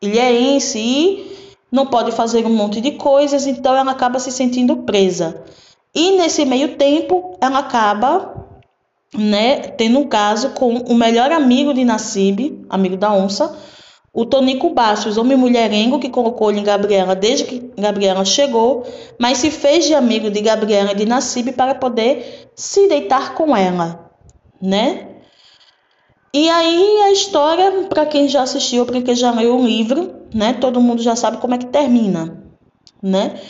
[0.00, 1.36] ilhéense e
[1.70, 5.42] não pode fazer um monte de coisas, então ela acaba se sentindo presa.
[5.94, 8.49] E nesse meio tempo, ela acaba
[9.16, 13.56] né, tendo um caso com o melhor amigo de Nassib, amigo da onça,
[14.12, 18.84] o Tonico Bastos, homem mulherengo que colocou ele em Gabriela desde que Gabriela chegou,
[19.18, 23.56] mas se fez de amigo de Gabriela e de Nassib para poder se deitar com
[23.56, 24.10] ela,
[24.60, 25.06] né?
[26.32, 30.52] E aí a história, para quem já assistiu, para quem já leu o livro, né?
[30.54, 32.42] Todo mundo já sabe como é que termina,
[33.02, 33.40] né?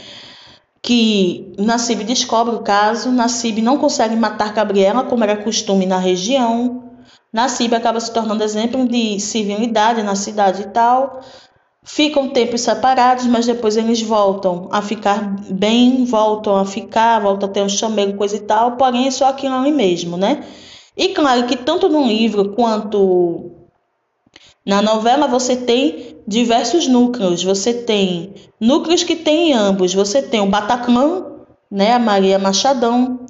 [0.82, 6.84] Que Nassib descobre o caso, Nassib não consegue matar Gabriela, como era costume na região.
[7.32, 11.20] Nassib acaba se tornando exemplo de civilidade na cidade e tal.
[11.82, 17.52] Ficam tempos separados, mas depois eles voltam a ficar bem, voltam a ficar, voltam a
[17.52, 20.44] ter um chamego, coisa e tal, porém é só aquilo ali mesmo, né?
[20.96, 23.59] E claro que tanto no livro quanto
[24.64, 27.42] na novela você tem diversos núcleos.
[27.42, 29.94] Você tem núcleos que tem ambos.
[29.94, 31.24] Você tem o Bataclan,
[31.70, 33.20] né, a Maria Machadão.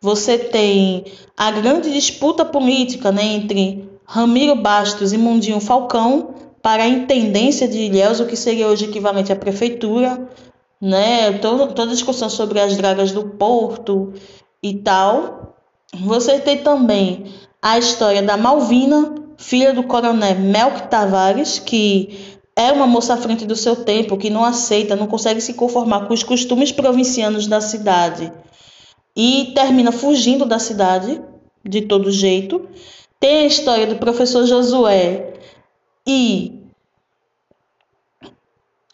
[0.00, 1.04] Você tem
[1.36, 7.78] a grande disputa política né, entre Ramiro Bastos e Mundinho Falcão para a intendência de
[7.78, 10.28] Ilhéus, o que seria hoje equivalente à prefeitura,
[10.80, 11.32] né?
[11.38, 14.12] Todo, toda a discussão sobre as dragas do porto
[14.62, 15.56] e tal.
[15.94, 17.26] Você tem também
[17.62, 23.46] a história da Malvina, filha do coronel Melk Tavares, que é uma moça à frente
[23.46, 27.60] do seu tempo, que não aceita, não consegue se conformar com os costumes provincianos da
[27.60, 28.30] cidade
[29.16, 31.22] e termina fugindo da cidade
[31.64, 32.68] de todo jeito.
[33.20, 35.34] Tem a história do professor Josué
[36.06, 36.60] e.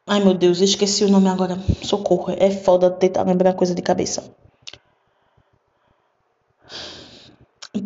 [0.06, 1.58] Ai meu Deus, esqueci o nome agora.
[1.82, 4.30] Socorro, é foda tentar lembrar coisa de cabeça.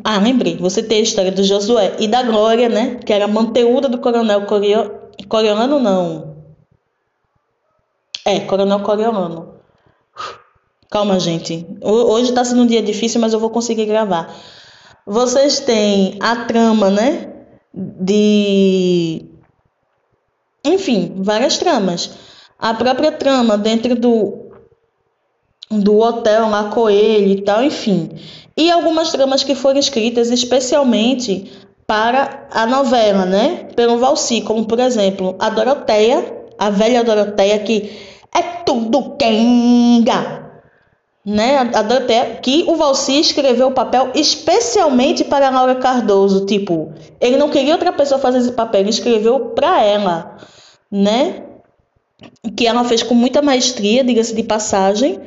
[0.04, 0.56] Ah, lembrei.
[0.56, 2.96] Você tem a história do Josué e da Glória, né?
[2.96, 4.46] Que era manteúda do coronel
[5.28, 6.36] Coriolano, não.
[8.24, 9.54] É, coronel Coriolano.
[10.90, 11.66] Calma, gente.
[11.82, 14.34] Hoje tá sendo um dia difícil, mas eu vou conseguir gravar.
[15.06, 17.32] Vocês têm a trama, né?
[17.72, 19.24] De.
[20.64, 22.10] Enfim, várias tramas.
[22.58, 24.50] A própria trama dentro do,
[25.70, 28.10] do hotel lá, Coelho e tal, enfim
[28.58, 31.48] e algumas tramas que foram escritas especialmente
[31.86, 33.68] para a novela, né?
[33.76, 37.96] Pelo Valci, como por exemplo a Doroteia, a velha Doroteia que
[38.34, 40.50] é tudo quenga,
[41.24, 41.70] né?
[41.72, 47.36] A Doroteia que o Valci escreveu o papel especialmente para a Laura Cardoso, tipo, ele
[47.36, 50.36] não queria outra pessoa fazer esse papel, ele escreveu para ela,
[50.90, 51.44] né?
[52.56, 55.20] Que ela fez com muita maestria, diga-se de passagem.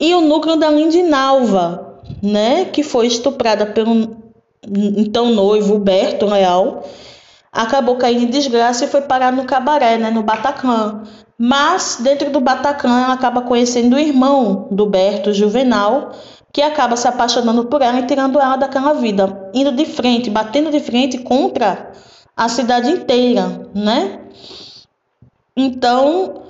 [0.00, 1.83] E o núcleo da Lindinalva,
[2.24, 4.16] né, que foi estuprada pelo
[4.66, 6.88] então noivo Berto Leal.
[7.52, 11.02] acabou caindo em desgraça e foi parar no cabaré, né, no Bataclan.
[11.38, 16.12] Mas dentro do Bataclan ela acaba conhecendo o irmão do Berto, Juvenal,
[16.50, 20.70] que acaba se apaixonando por ela e tirando ela daquela vida, indo de frente, batendo
[20.70, 21.92] de frente contra
[22.34, 24.20] a cidade inteira, né?
[25.56, 26.43] Então,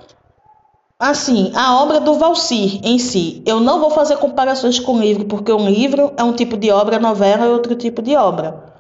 [1.11, 5.27] assim, a obra do Valsir em si, eu não vou fazer comparações com o livro,
[5.27, 8.73] porque um livro é um tipo de obra, a novela é outro tipo de obra.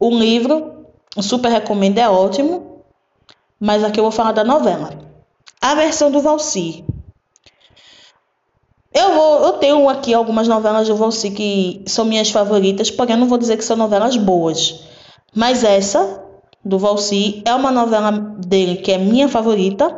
[0.00, 0.86] O livro,
[1.20, 2.84] super recomendo, é ótimo,
[3.60, 4.90] mas aqui eu vou falar da novela.
[5.60, 6.84] A versão do Valsir.
[8.94, 13.20] Eu, vou, eu tenho aqui algumas novelas do Valci que são minhas favoritas, porém eu
[13.20, 14.80] não vou dizer que são novelas boas.
[15.34, 16.24] Mas essa,
[16.64, 19.94] do Valci, é uma novela dele que é minha favorita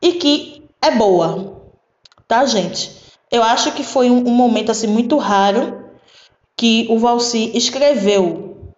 [0.00, 1.62] e que é boa.
[2.26, 2.90] Tá, gente?
[3.30, 5.84] Eu acho que foi um, um momento assim muito raro
[6.56, 8.72] que o Valci escreveu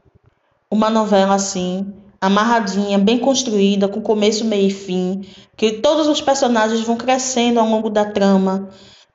[0.71, 6.81] uma novela assim, amarradinha, bem construída, com começo, meio e fim, que todos os personagens
[6.83, 8.69] vão crescendo ao longo da trama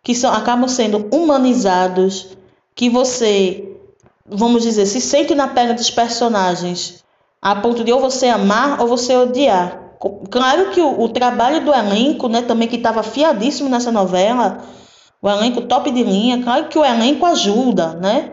[0.05, 2.37] que são, acabam sendo humanizados,
[2.75, 3.75] que você,
[4.23, 7.03] vamos dizer, se sente na pele dos personagens,
[7.41, 9.84] a ponto de ou você amar ou você odiar.
[10.29, 14.63] Claro que o, o trabalho do elenco, né, também que estava fiadíssimo nessa novela,
[15.21, 18.31] o elenco top de linha, claro que o elenco ajuda, né,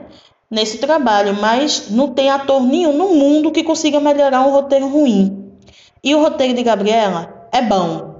[0.50, 5.50] nesse trabalho, mas não tem ator nenhum no mundo que consiga melhorar um roteiro ruim.
[6.04, 8.12] E o roteiro de Gabriela é bom.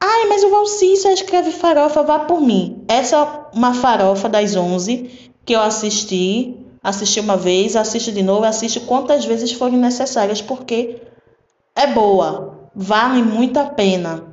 [0.00, 2.84] Ai, mas o Valcícia escreve farofa, vá por mim.
[2.86, 6.56] Essa é uma farofa das 11 que eu assisti.
[6.82, 11.00] Assisti uma vez, assisto de novo, assisto quantas vezes forem necessárias, porque
[11.78, 14.24] é boa, vale muito a pena.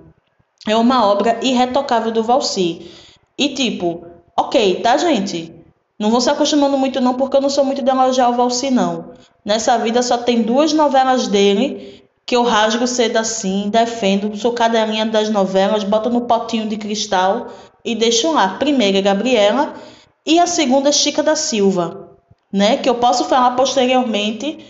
[0.67, 2.91] É uma obra irretocável do Valci.
[3.37, 4.03] E tipo,
[4.35, 5.53] ok, tá, gente?
[5.99, 8.71] Não vou se acostumando muito não, porque eu não sou muito de elogiar o Valci,
[8.71, 9.11] não.
[9.45, 15.05] Nessa vida só tem duas novelas dele que eu rasgo cedo assim, defendo, sou cadelinha
[15.05, 17.49] das novelas, boto no potinho de cristal
[17.83, 18.55] e deixo lá.
[18.57, 19.75] Primeira é Gabriela
[20.25, 22.09] e a segunda é Chica da Silva,
[22.51, 22.77] né?
[22.77, 24.65] Que eu posso falar posteriormente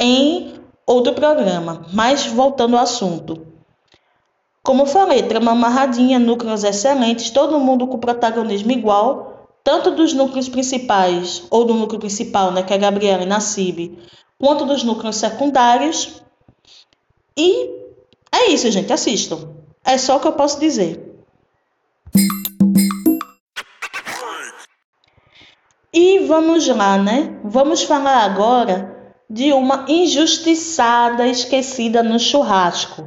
[0.00, 0.55] em
[0.86, 1.84] outro programa.
[1.92, 3.46] Mas voltando ao assunto.
[4.62, 11.44] Como falei, trama amarradinha, núcleos excelentes, todo mundo com protagonismo igual, tanto dos núcleos principais,
[11.50, 13.98] ou do núcleo principal, né, que é Gabriela e Nassib,
[14.38, 16.20] quanto dos núcleos secundários,
[17.36, 17.70] e
[18.32, 18.92] é isso, gente.
[18.92, 19.50] Assistam.
[19.84, 21.02] É só o que eu posso dizer.
[25.92, 27.38] E vamos lá, né?
[27.44, 28.95] Vamos falar agora
[29.28, 33.06] de uma injustiçada esquecida no churrasco,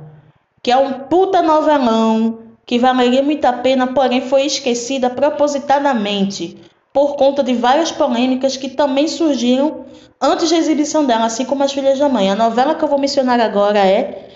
[0.61, 6.57] que é um puta novelão que valeria muito a pena, porém foi esquecida propositadamente
[6.93, 9.85] por conta de várias polêmicas que também surgiram
[10.21, 12.29] antes da exibição dela, assim como As Filhas da Mãe.
[12.29, 14.27] A novela que eu vou mencionar agora é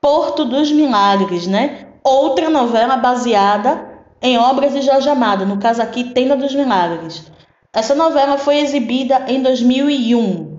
[0.00, 1.86] Porto dos Milagres, né?
[2.04, 3.88] Outra novela baseada
[4.20, 7.24] em obras de Jorge Amado, no caso aqui Tenda dos Milagres.
[7.72, 10.51] Essa novela foi exibida em 2001,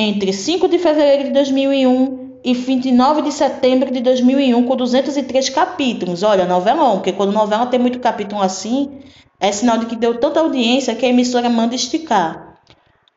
[0.00, 6.22] entre 5 de fevereiro de 2001 e 29 de setembro de 2001, com 203 capítulos.
[6.22, 9.00] Olha, novelão, porque quando novela tem muito capítulo assim,
[9.38, 12.58] é sinal de que deu tanta audiência que a emissora manda esticar.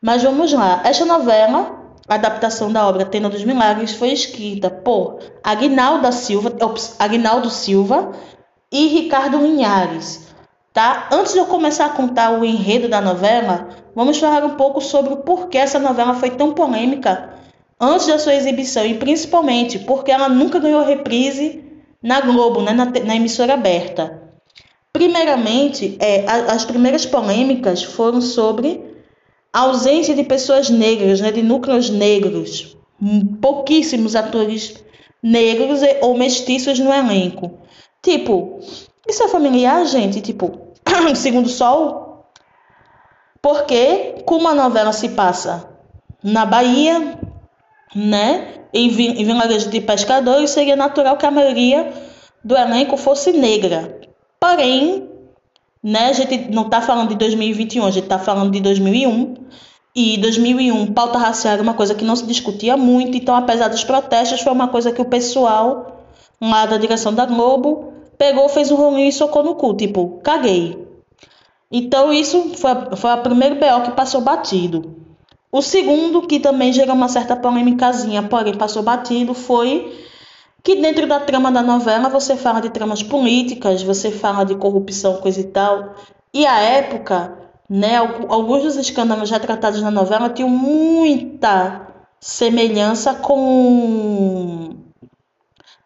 [0.00, 0.82] Mas vamos lá.
[0.84, 6.52] Esta novela, a adaptação da obra Tenda dos Milagres, foi escrita por Aguinaldo Silva,
[7.50, 8.12] Silva
[8.70, 10.23] e Ricardo Linhares.
[10.74, 11.08] Tá?
[11.12, 15.14] Antes de eu começar a contar o enredo da novela, vamos falar um pouco sobre
[15.14, 17.32] o porquê essa novela foi tão polêmica
[17.80, 21.62] antes da sua exibição e principalmente porque ela nunca ganhou reprise
[22.02, 24.20] na Globo, né, na, na emissora aberta.
[24.92, 28.84] Primeiramente, é, as primeiras polêmicas foram sobre
[29.52, 32.76] a ausência de pessoas negras, né, de núcleos negros,
[33.40, 34.74] pouquíssimos atores
[35.22, 37.60] negros ou mestiços no elenco.
[38.02, 38.58] Tipo,
[39.08, 40.20] isso é familiar, gente?
[40.20, 40.63] Tipo,
[41.14, 42.26] Segundo Sol?
[43.40, 45.68] Porque, como a novela se passa
[46.22, 47.18] na Bahia,
[47.94, 51.92] né, em, em vilarejo de pescadores, seria natural que a maioria
[52.42, 54.00] do elenco fosse negra.
[54.40, 55.08] Porém,
[55.84, 56.06] né?
[56.06, 59.34] A gente não está falando de 2021, a gente está falando de 2001.
[59.94, 63.84] E 2001, pauta racial era uma coisa que não se discutia muito, então, apesar dos
[63.84, 66.08] protestos, foi uma coisa que o pessoal
[66.40, 70.83] lá da direção da Globo pegou, fez um rolinho e socou no cu, tipo, caguei.
[71.76, 74.94] Então, isso foi, foi primeiro BO que passou batido.
[75.50, 79.92] O segundo, que também gerou uma certa polêmicazinha, porém passou batido, foi
[80.62, 85.16] que dentro da trama da novela você fala de tramas políticas, você fala de corrupção,
[85.20, 85.96] coisa e tal.
[86.32, 87.36] E a época,
[87.68, 91.88] né, alguns dos escândalos já tratados na novela tinham muita
[92.20, 94.76] semelhança com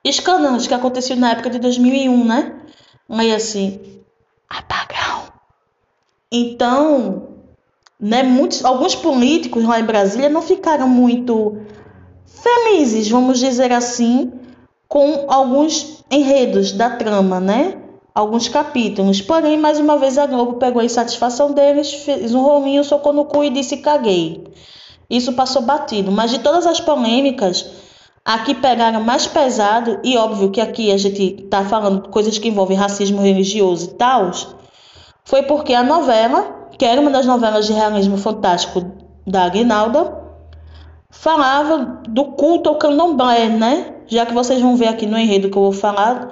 [0.05, 2.61] escândalos que aconteciam na época de 2001, né?
[3.09, 4.03] Aí assim,
[4.51, 5.38] apagão.
[6.31, 7.29] Então,
[7.99, 11.59] né, muitos, alguns políticos lá em Brasília não ficaram muito
[12.27, 14.31] felizes, vamos dizer assim,
[14.87, 17.77] com alguns enredos da trama, né?
[18.15, 19.21] Alguns capítulos.
[19.21, 23.25] Porém, mais uma vez a Globo pegou a insatisfação deles, fez um rolinho, socou no
[23.25, 24.45] cu e disse caguei.
[25.09, 26.11] Isso passou batido.
[26.11, 27.67] Mas de todas as polêmicas,
[28.25, 32.77] aqui pegaram mais pesado, e óbvio que aqui a gente tá falando coisas que envolvem
[32.77, 34.31] racismo religioso e tal,
[35.29, 38.83] foi porque a novela, que era uma das novelas de realismo fantástico
[39.27, 40.17] da Aguinalda,
[41.11, 43.97] falava do culto ao candomblé, né?
[44.07, 46.31] Já que vocês vão ver aqui no enredo que eu vou falar,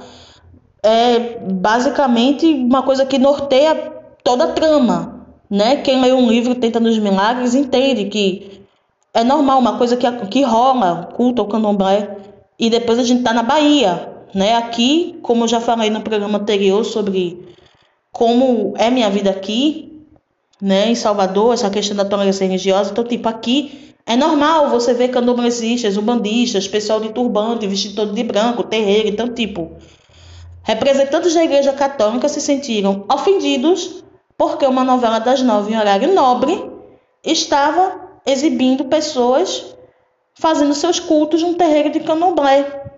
[0.82, 3.74] é basicamente uma coisa que norteia
[4.24, 5.76] toda a trama, né?
[5.76, 8.62] Quem lê um livro Tentando os Milagres entende que
[9.12, 12.16] é normal, uma coisa que, que rola, culto ao candomblé,
[12.58, 14.54] e depois a gente tá na Bahia, né?
[14.56, 17.54] Aqui, como eu já falei no programa anterior sobre
[18.16, 20.02] como é minha vida aqui,
[20.58, 25.08] né, em Salvador, essa questão da tolerância religiosa, então, tipo, aqui é normal você ver
[25.08, 29.72] candomblecistas, umbandistas, pessoal de turbante, vestido todo de branco, terreiro, então, tipo,
[30.62, 34.02] representantes da Igreja Católica se sentiram ofendidos
[34.38, 36.70] porque uma novela das nove em horário nobre
[37.22, 39.76] estava exibindo pessoas
[40.34, 42.95] fazendo seus cultos num terreiro de candomblé.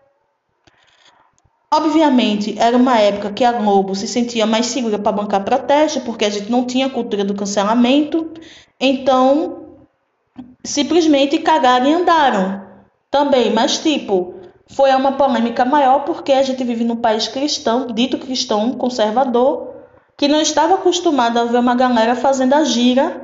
[1.72, 6.24] Obviamente, era uma época que a Globo se sentia mais segura para bancar protesto, porque
[6.24, 8.30] a gente não tinha cultura do cancelamento.
[8.80, 9.64] Então,
[10.64, 12.62] simplesmente cagaram e andaram
[13.10, 13.52] também.
[13.52, 14.34] Mas, tipo,
[14.66, 19.74] foi uma polêmica maior porque a gente vive num país cristão, dito cristão, conservador,
[20.16, 23.22] que não estava acostumado a ver uma galera fazendo a gira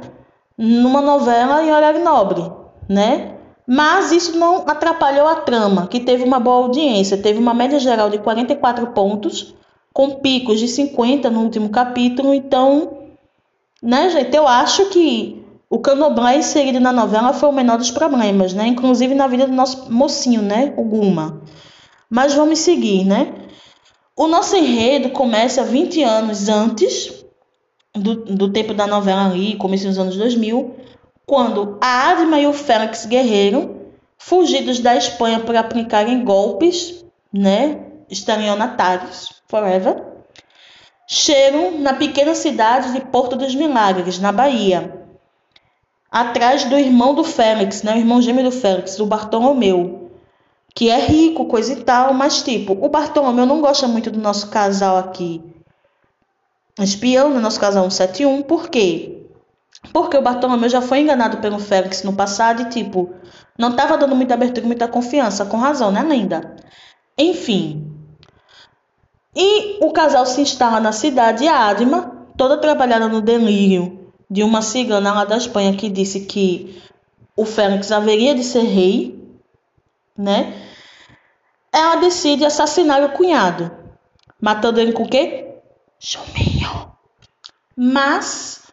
[0.57, 2.43] numa novela em horário nobre,
[2.89, 3.34] né?
[3.67, 8.11] Mas isso não atrapalhou a trama, que teve uma boa audiência, teve uma média geral
[8.11, 9.55] de 44 pontos,
[9.93, 12.99] com picos de 50 no último capítulo, então,
[13.83, 18.53] né, gente, eu acho que o candomblé inserido na novela foi o menor dos problemas,
[18.53, 18.67] né?
[18.67, 20.73] Inclusive na vida do nosso mocinho, né?
[20.77, 21.43] O Guma.
[22.09, 23.35] Mas vamos seguir, né?
[24.17, 27.25] O nosso enredo começa 20 anos antes
[27.93, 30.77] do, do tempo da novela ali, começo dos anos 2000,
[31.27, 37.81] quando a Adma e o Félix Guerreiro, fugidos da Espanha por aplicarem golpes, né?
[38.11, 40.03] Estelionatários, forever,
[41.07, 45.05] chegam na pequena cidade de Porto dos Milagres, na Bahia
[46.15, 47.93] atrás do irmão do Félix, né?
[47.93, 50.13] O irmão gêmeo do Félix, o Bartolomeu,
[50.73, 54.49] que é rico, coisa e tal, mas tipo, o Bartolomeu não gosta muito do nosso
[54.49, 55.43] casal aqui.
[56.79, 59.27] Espião no nosso casal 171, por quê?
[59.93, 63.15] Porque o Bartolomeu já foi enganado pelo Félix no passado e, tipo,
[63.59, 66.57] não estava dando muita abertura, muita confiança, com razão, né, linda?
[67.17, 67.91] Enfim.
[69.35, 74.43] E o casal se instala na cidade e a Adma, toda trabalhada no delírio de
[74.43, 76.83] uma cigana lá da Espanha que disse que
[77.37, 79.23] o Félix haveria de ser rei,
[80.17, 80.55] né?
[81.73, 83.71] Ela decide assassinar o cunhado,
[84.41, 85.57] matando ele com o quê?
[85.99, 86.93] Chuminho.
[87.77, 88.64] Mas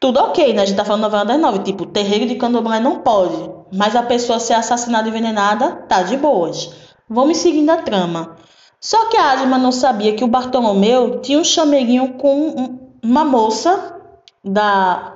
[0.00, 0.62] tudo ok, né?
[0.62, 1.60] A gente tá falando novela das nove.
[1.60, 3.50] Tipo, terreiro de candomblé não pode.
[3.72, 6.70] Mas a pessoa ser assassinada e envenenada, tá de boas.
[7.08, 8.36] Vamos seguindo a trama.
[8.80, 14.00] Só que a Adma não sabia que o Bartolomeu tinha um chameguinho com uma moça
[14.44, 15.14] da,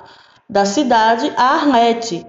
[0.51, 2.27] da cidade, a Arlete.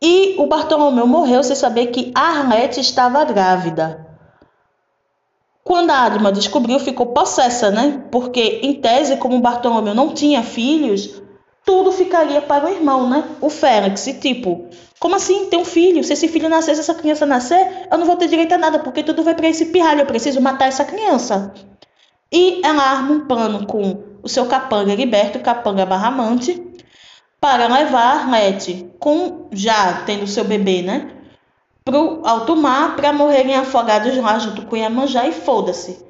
[0.00, 4.08] E o Bartolomeu morreu sem saber que a Arlete estava grávida.
[5.62, 8.02] Quando a Adma descobriu, ficou possessa, né?
[8.10, 11.19] Porque, em tese, como o Bartolomeu não tinha filhos,
[11.64, 13.24] tudo ficaria para o irmão, né?
[13.40, 14.06] O Félix.
[14.06, 15.46] E tipo, como assim?
[15.46, 16.02] Tem um filho?
[16.02, 18.78] Se esse filho nascer, se essa criança nascer, eu não vou ter direito a nada,
[18.78, 20.00] porque tudo vai para esse pirralho.
[20.00, 21.52] Eu preciso matar essa criança.
[22.32, 26.62] E ela arma um plano com o seu capanga liberto, capanga barramante,
[27.40, 31.10] para levar Arlete, com já tendo seu bebê, né?
[31.84, 36.04] Pro alto mar para morrerem afogados lá junto com Iemanjá e foda-se.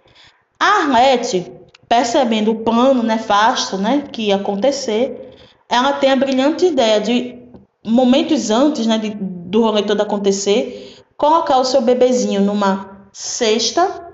[0.59, 1.51] A Arlete,
[1.89, 5.30] percebendo o plano nefasto, né, que ia acontecer,
[5.71, 7.39] ela tem a brilhante ideia de
[7.85, 14.13] momentos antes, né, de, do rolê todo acontecer, colocar o seu bebezinho numa cesta,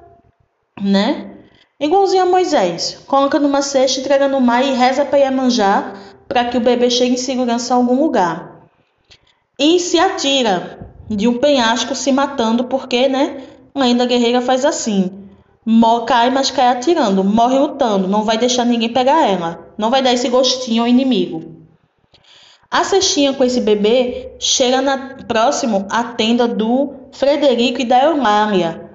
[0.81, 1.37] né,
[1.79, 5.93] Igualzinho a Moisés, coloca numa cesta, entrega no mar e reza para Iemanjá
[6.27, 8.63] para que o bebê chegue em segurança a algum lugar.
[9.59, 13.43] E se atira de um penhasco se matando, porque, né?
[13.75, 15.16] Lenda guerreira faz assim.
[16.07, 17.25] Cai, mas cai atirando.
[17.25, 18.07] Morre lutando.
[18.07, 19.67] Não vai deixar ninguém pegar ela.
[19.77, 21.57] Não vai dar esse gostinho ao inimigo.
[22.71, 28.91] A cestinha com esse bebê chega na, próximo à tenda do Frederico e da Eulália,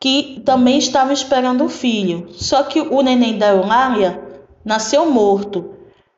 [0.00, 2.28] que também estavam esperando o filho.
[2.32, 4.20] Só que o neném da Eulália
[4.64, 5.74] nasceu morto.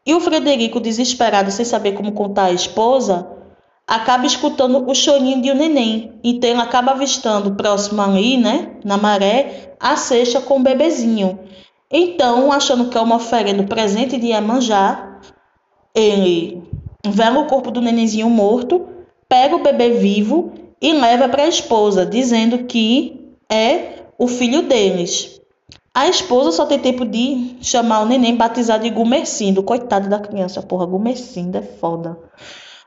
[0.06, 3.26] E o Frederico, desesperado, sem saber como contar à esposa,
[3.88, 6.12] acaba escutando o chorinho de um neném.
[6.22, 11.38] Então ele acaba avistando próximo ali, né, na maré, a cesta com o bebezinho.
[11.90, 15.20] Então, achando que é uma oferenda presente de Iemanjá,
[15.94, 16.62] ele
[17.06, 18.86] vela o corpo do nenenzinho morto,
[19.26, 25.40] pega o bebê vivo e leva para a esposa, dizendo que é o filho deles.
[25.94, 29.62] A esposa só tem tempo de chamar o neném batizado de Gumercindo.
[29.62, 32.18] Coitado da criança, porra, Gumercindo é foda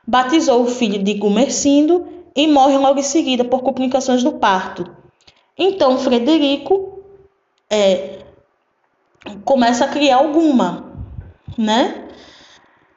[0.06, 4.86] batizou o filho de Gumercindo e morre logo em seguida por complicações do parto.
[5.56, 7.00] Então Frederico
[7.70, 8.20] é,
[9.44, 10.92] começa a criar alguma,
[11.56, 12.08] né?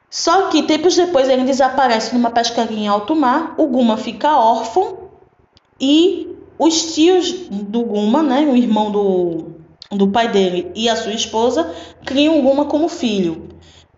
[0.08, 5.10] Só que tempos depois ele desaparece numa pescaria em alto mar, o Guma fica órfão
[5.80, 9.56] e os tios do Guma, né, o irmão do,
[9.90, 11.70] do pai dele e a sua esposa,
[12.04, 13.48] criam o Guma como filho.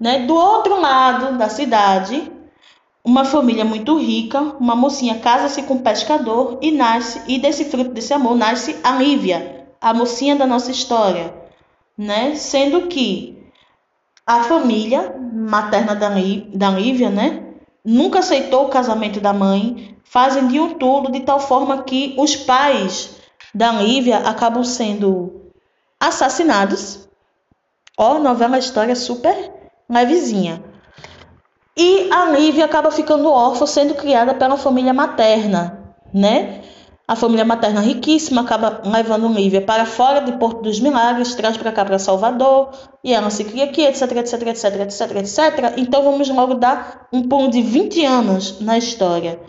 [0.00, 0.26] Né?
[0.26, 2.30] Do outro lado da cidade,
[3.08, 7.90] uma família muito rica, uma mocinha casa-se com um pescador e nasce, e desse fruto
[7.90, 11.32] desse amor nasce a Lívia, a mocinha da nossa história,
[11.96, 12.34] né?
[12.34, 13.50] Sendo que
[14.26, 16.10] a família materna da,
[16.52, 17.44] da Lívia, né?
[17.82, 22.36] Nunca aceitou o casamento da mãe, fazem de um tudo de tal forma que os
[22.36, 23.16] pais
[23.54, 25.50] da Lívia acabam sendo
[25.98, 27.08] assassinados.
[27.96, 29.50] Ó, novela história super
[29.88, 30.67] levezinha.
[31.80, 36.60] E a Lívia acaba ficando órfã, sendo criada pela família materna, né?
[37.06, 41.70] A família materna riquíssima acaba levando Lívia para fora de Porto dos Milagres, traz para
[41.70, 42.70] cá para Salvador,
[43.02, 45.74] e ela se cria aqui, etc, etc, etc, etc, etc.
[45.76, 49.40] Então vamos logo dar um pulo de 20 anos na história.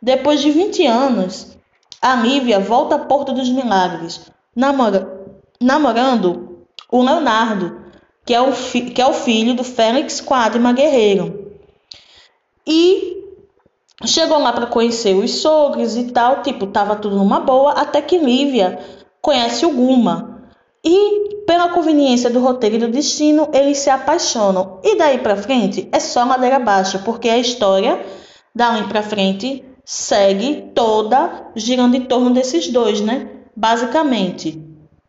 [0.00, 1.56] Depois de 20 anos,
[2.02, 5.10] a Lívia volta a Porto dos Milagres, namora,
[5.58, 7.80] namorando o Leonardo,
[8.26, 11.47] que é o, que é o filho do Félix Quadma Guerreiro.
[12.68, 13.24] E
[14.04, 18.18] chegou lá para conhecer os sogros e tal, tipo, tava tudo numa boa, até que
[18.18, 18.78] Lívia
[19.22, 20.42] conhece o Guma.
[20.84, 24.80] E pela conveniência do roteiro e do destino, eles se apaixonam.
[24.84, 28.04] E daí para frente é só ladeira abaixo, porque a história
[28.54, 33.30] daí para frente segue toda girando em torno desses dois, né?
[33.56, 34.62] Basicamente,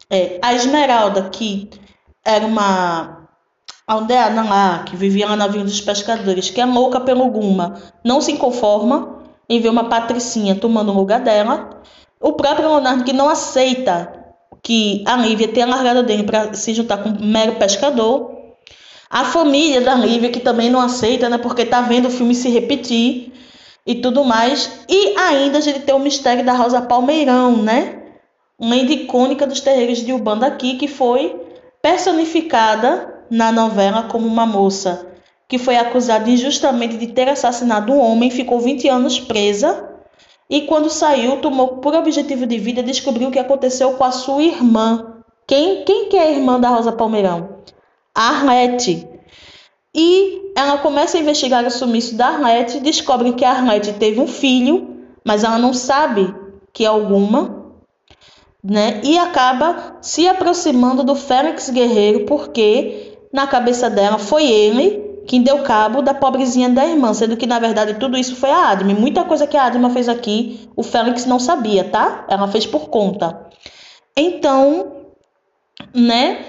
[0.10, 1.70] é, a Esmeralda, que
[2.26, 3.19] era uma
[3.90, 7.82] a aldeana lá, que vivia lá na Vila dos Pescadores, que é louca pelo Guma,
[8.04, 11.82] não se conforma em ver uma patricinha tomando o lugar dela.
[12.22, 14.14] O próprio Leonardo, que não aceita
[14.62, 18.30] que a Lívia tenha largado dele para se juntar com um mero pescador.
[19.10, 22.48] A família da Lívia, que também não aceita, né, porque tá vendo o filme se
[22.48, 23.34] repetir
[23.88, 24.86] e tudo mais.
[24.88, 28.04] E ainda a gente tem o mistério da Rosa Palmeirão, né?
[28.60, 31.36] Uma icônica dos terreiros de Ubanda aqui, que foi
[31.82, 35.08] personificada na novela como uma moça
[35.48, 39.90] que foi acusada injustamente de ter assassinado um homem, ficou 20 anos presa
[40.50, 44.44] e quando saiu tomou por objetivo de vida descobriu o que aconteceu com a sua
[44.44, 45.16] irmã.
[45.48, 47.58] Quem, quem que é a irmã da Rosa Palmeirão?
[48.14, 49.08] Arlete.
[49.94, 54.28] E ela começa a investigar o sumiço da Arlete, descobre que a Arlete teve um
[54.28, 56.34] filho, mas ela não sabe
[56.72, 57.74] que é alguma,
[58.64, 59.02] né?
[59.04, 65.60] E acaba se aproximando do Félix Guerreiro porque na cabeça dela foi ele quem deu
[65.60, 68.96] cabo da pobrezinha da irmã, sendo que na verdade tudo isso foi a Adme.
[68.96, 72.26] Muita coisa que a Adma fez aqui, o Félix não sabia, tá?
[72.28, 73.48] Ela fez por conta.
[74.18, 74.92] Então,
[75.94, 76.46] né,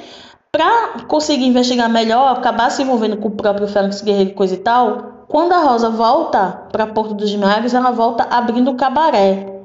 [0.50, 4.58] para conseguir investigar melhor, acabar se envolvendo com o próprio Félix Guerreiro e coisa e
[4.58, 9.59] tal, quando a Rosa volta para Porto dos Milagres, ela volta abrindo o cabaré.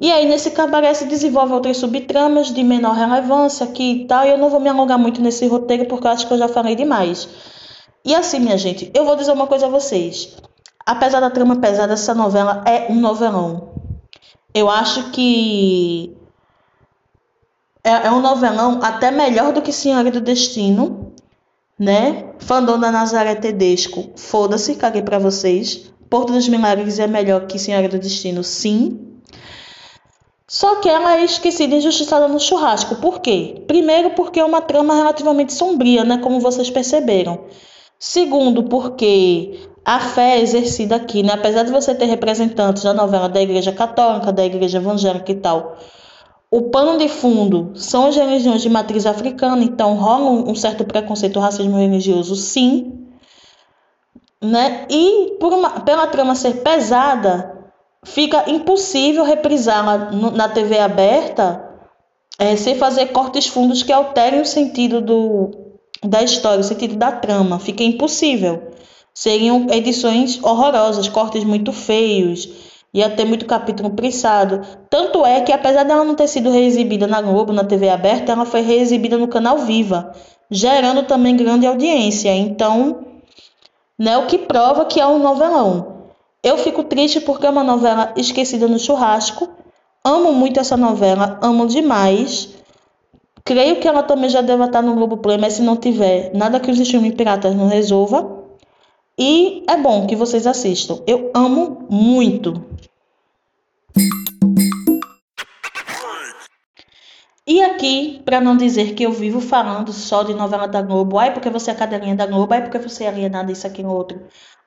[0.00, 4.24] E aí, nesse cabaré se desenvolve outras subtramas de menor relevância aqui e tal.
[4.24, 6.48] E eu não vou me alongar muito nesse roteiro porque eu acho que eu já
[6.48, 7.28] falei demais.
[8.04, 10.36] E assim, minha gente, eu vou dizer uma coisa a vocês.
[10.86, 13.70] Apesar da trama pesada, essa novela é um novelão.
[14.54, 16.16] Eu acho que
[17.82, 21.12] é, é um novelão até melhor do que Senhora do Destino,
[21.78, 22.32] né?
[22.38, 25.90] Fandona Nazaré Tedesco, foda-se, caguei pra vocês.
[26.08, 29.17] Porto dos Milagres é melhor que Senhora do Destino, sim.
[30.48, 32.96] Só que ela é esquecida e injustiçada no churrasco.
[32.96, 33.62] Por quê?
[33.66, 36.16] Primeiro, porque é uma trama relativamente sombria, né?
[36.18, 37.44] Como vocês perceberam.
[37.98, 41.34] Segundo, porque a fé é exercida aqui, né?
[41.34, 45.76] Apesar de você ter representantes da novela da Igreja Católica, da Igreja Evangélica e tal,
[46.50, 51.38] o pano de fundo são as religiões de matriz africana, então rola um certo preconceito
[51.38, 53.06] racismo religioso, sim.
[54.42, 54.86] né?
[54.88, 57.57] E por uma, pela trama ser pesada,
[58.04, 61.64] fica impossível reprisá-la na TV aberta
[62.38, 65.50] é, sem fazer cortes fundos que alterem o sentido do,
[66.04, 67.58] da história, o sentido da trama.
[67.58, 68.70] Fica impossível.
[69.12, 72.48] Seriam edições horrorosas, cortes muito feios,
[72.94, 74.60] ia ter muito capítulo prensado.
[74.88, 78.44] Tanto é que, apesar dela não ter sido reexibida na Globo, na TV aberta, ela
[78.44, 80.12] foi reexibida no canal Viva,
[80.48, 82.32] gerando também grande audiência.
[82.32, 83.04] Então,
[83.98, 85.97] né, o que prova que é um novelão.
[86.48, 89.50] Eu fico triste porque é uma novela esquecida no churrasco.
[90.02, 92.48] Amo muito essa novela, amo demais.
[93.44, 96.70] Creio que ela também já deva estar no Globoplay, mas se não tiver, nada que
[96.70, 98.46] os streaming piratas não resolva.
[99.18, 101.02] E é bom que vocês assistam.
[101.06, 102.64] Eu amo muito.
[107.46, 111.34] E aqui, para não dizer que eu vivo falando só de novela da Globo, ai
[111.34, 114.18] porque você é cadelinha da Globo, ai porque você é alienada isso aqui no outro.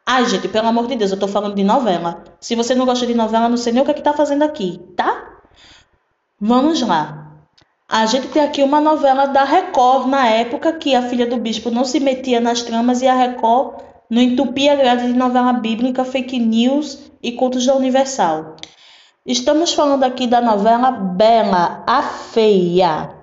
[0.06, 2.24] Ai, gente, pelo amor de Deus, eu tô falando de novela.
[2.40, 4.44] Se você não gosta de novela, não sei nem o que é que tá fazendo
[4.44, 5.40] aqui, tá?
[6.40, 7.22] Vamos lá.
[7.88, 11.70] A gente tem aqui uma novela da Record na época que a filha do bispo
[11.70, 16.04] não se metia nas tramas e a Record não entupia a grade de novela bíblica,
[16.04, 18.56] fake news e cultos da Universal.
[19.26, 23.14] Estamos falando aqui da novela Bela, a Feia.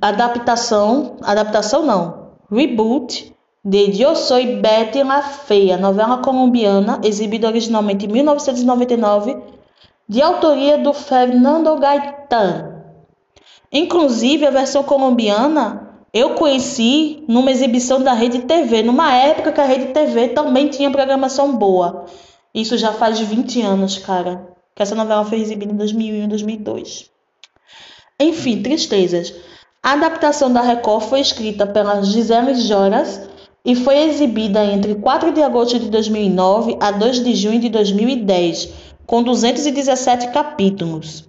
[0.00, 3.35] Adaptação, adaptação não, reboot
[3.68, 9.36] de Eu Soy Betty la Feia, novela colombiana, exibida originalmente em 1999,
[10.08, 12.84] de autoria do Fernando Gaitán.
[13.72, 19.64] Inclusive, a versão colombiana eu conheci numa exibição da Rede TV, numa época que a
[19.64, 22.06] Rede TV também tinha programação boa.
[22.54, 24.46] Isso já faz 20 anos, cara,
[24.76, 27.10] que essa novela foi exibida em 2001 e 2002.
[28.20, 29.34] Enfim, tristezas.
[29.82, 33.34] A adaptação da Record foi escrita pela Gisele Joras
[33.66, 38.68] e foi exibida entre 4 de agosto de 2009 a 2 de junho de 2010,
[39.04, 41.28] com 217 capítulos,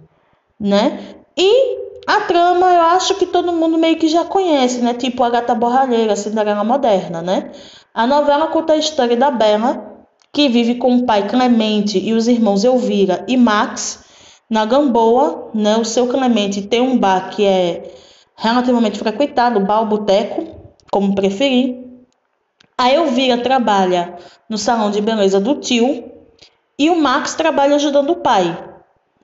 [0.58, 1.00] né?
[1.36, 4.94] E a trama eu acho que todo mundo meio que já conhece, né?
[4.94, 7.50] Tipo a Gata Borralheira, Cinderela Moderna, né?
[7.92, 12.28] A novela conta a história da Bela, que vive com o pai Clemente e os
[12.28, 14.04] irmãos Elvira e Max
[14.48, 15.76] na Gamboa, né?
[15.76, 17.92] O seu Clemente tem um bar que é
[18.36, 20.46] relativamente frequentado, bar ou boteco,
[20.92, 21.87] como preferir.
[22.80, 24.16] A Elvira trabalha
[24.48, 26.12] no salão de beleza do tio
[26.78, 28.56] e o Max trabalha ajudando o pai,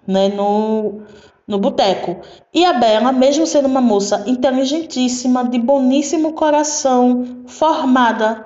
[0.05, 1.03] né, no,
[1.47, 2.17] no boteco.
[2.53, 8.45] E a Bela, mesmo sendo uma moça inteligentíssima, de boníssimo coração, formada,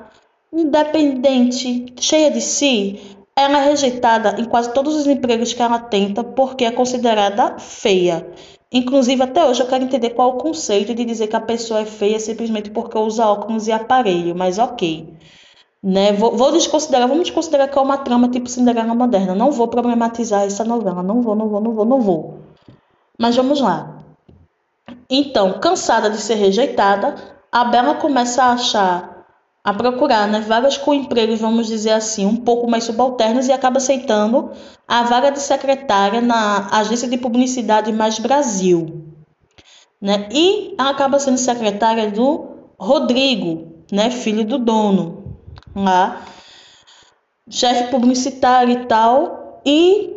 [0.53, 6.23] independente, cheia de si, ela é rejeitada em quase todos os empregos que ela tenta
[6.23, 8.31] porque é considerada feia.
[8.71, 11.81] Inclusive, até hoje eu quero entender qual é o conceito de dizer que a pessoa
[11.81, 15.09] é feia simplesmente porque usa óculos e aparelho, mas ok.
[15.83, 16.13] Né?
[16.13, 19.35] Vou, vou desconsiderar, vamos desconsiderar que é uma trama tipo Cinderela moderna.
[19.35, 21.03] Não vou problematizar essa novela.
[21.03, 22.39] Não vou, não vou, não vou, não vou.
[23.19, 24.05] Mas vamos lá.
[25.09, 27.15] Então, cansada de ser rejeitada,
[27.51, 29.18] a Bela começa a achar
[29.63, 33.79] a procurar né, vagas com empregos, vamos dizer assim, um pouco mais subalternos e acaba
[33.79, 34.51] aceitando
[34.87, 39.05] a vaga de secretária na agência de publicidade Mais Brasil.
[40.01, 40.29] Né?
[40.33, 42.49] E acaba sendo secretária do
[42.79, 45.37] Rodrigo, né, filho do dono,
[45.75, 46.23] lá,
[47.51, 50.15] chefe publicitário e tal, e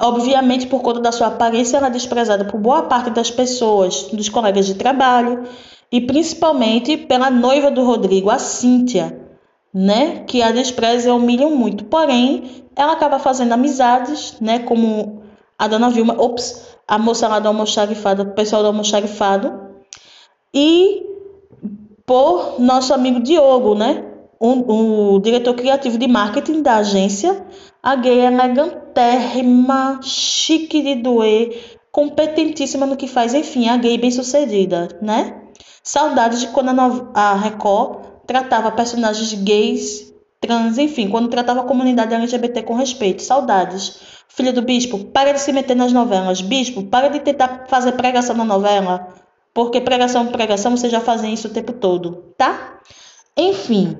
[0.00, 4.28] obviamente por conta da sua aparência ela é desprezada por boa parte das pessoas, dos
[4.28, 5.44] colegas de trabalho,
[5.90, 9.20] e principalmente pela noiva do Rodrigo, a Cíntia,
[9.72, 11.84] né, que a despreza e humilham muito.
[11.84, 15.22] Porém, ela acaba fazendo amizades, né, como
[15.58, 19.52] a dona Vilma, ops, a moça lá do almoxarifado, o pessoal do almoxarifado,
[20.52, 21.04] e
[22.04, 24.04] por nosso amigo Diogo, né,
[24.38, 27.44] o, diretor criativo de marketing da agência,
[27.82, 34.88] a gay elegantérrima, chique de doer, competentíssima no que faz, enfim, a gay bem sucedida,
[35.00, 35.45] né?
[35.82, 36.70] Saudades de quando
[37.14, 43.22] a Record tratava personagens gays, trans, enfim, quando tratava a comunidade LGBT com respeito.
[43.22, 44.00] Saudades.
[44.28, 46.40] Filha do bispo, para de se meter nas novelas.
[46.40, 49.14] Bispo, para de tentar fazer pregação na novela.
[49.54, 52.80] Porque pregação pregação, vocês já fazem isso o tempo todo, tá?
[53.36, 53.96] Enfim.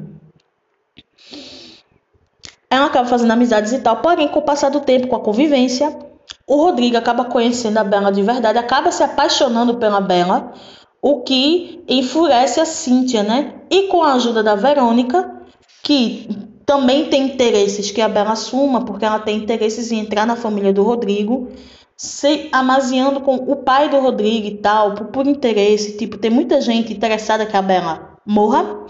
[2.68, 5.96] Ela acaba fazendo amizades e tal, porém, com o passar do tempo, com a convivência,
[6.46, 10.52] o Rodrigo acaba conhecendo a Bela de verdade, acaba se apaixonando pela Bela
[11.00, 13.54] o que enfurece a Cíntia, né?
[13.70, 15.42] E com a ajuda da Verônica,
[15.82, 16.28] que
[16.66, 20.72] também tem interesses que a Bela assuma, porque ela tem interesses em entrar na família
[20.72, 21.48] do Rodrigo,
[21.96, 26.60] se amaziando com o pai do Rodrigo e tal, por, por interesse, tipo, tem muita
[26.60, 28.84] gente interessada que a Bela morra.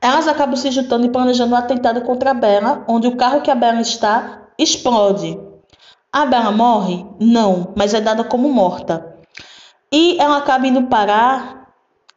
[0.00, 3.50] elas acabam se juntando e planejando um atentado contra a Bella, onde o carro que
[3.50, 5.38] a Bella está explode.
[6.12, 7.04] A Bella morre?
[7.18, 9.13] Não, mas é dada como morta.
[9.96, 11.68] E ela acaba indo parar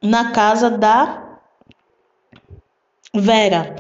[0.02, 1.38] na casa da
[3.14, 3.76] Vera,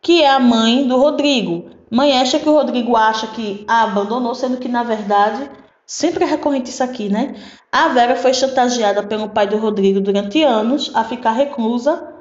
[0.00, 1.68] que é a mãe do Rodrigo.
[1.90, 5.50] Mãe esta que o Rodrigo acha que a abandonou, sendo que na verdade
[5.84, 7.34] sempre é recorrente isso aqui, né?
[7.70, 12.14] A Vera foi chantageada pelo pai do Rodrigo durante anos a ficar reclusa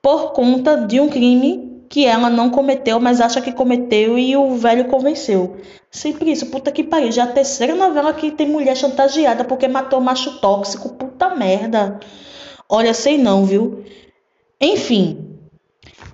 [0.00, 4.54] por conta de um crime que ela não cometeu, mas acha que cometeu e o
[4.54, 5.58] velho convenceu.
[5.90, 7.12] Sempre isso, puta que pariu.
[7.12, 12.00] Já é a terceira novela que tem mulher chantageada porque matou macho tóxico, puta merda.
[12.66, 13.84] Olha, sei não, viu?
[14.58, 15.36] Enfim.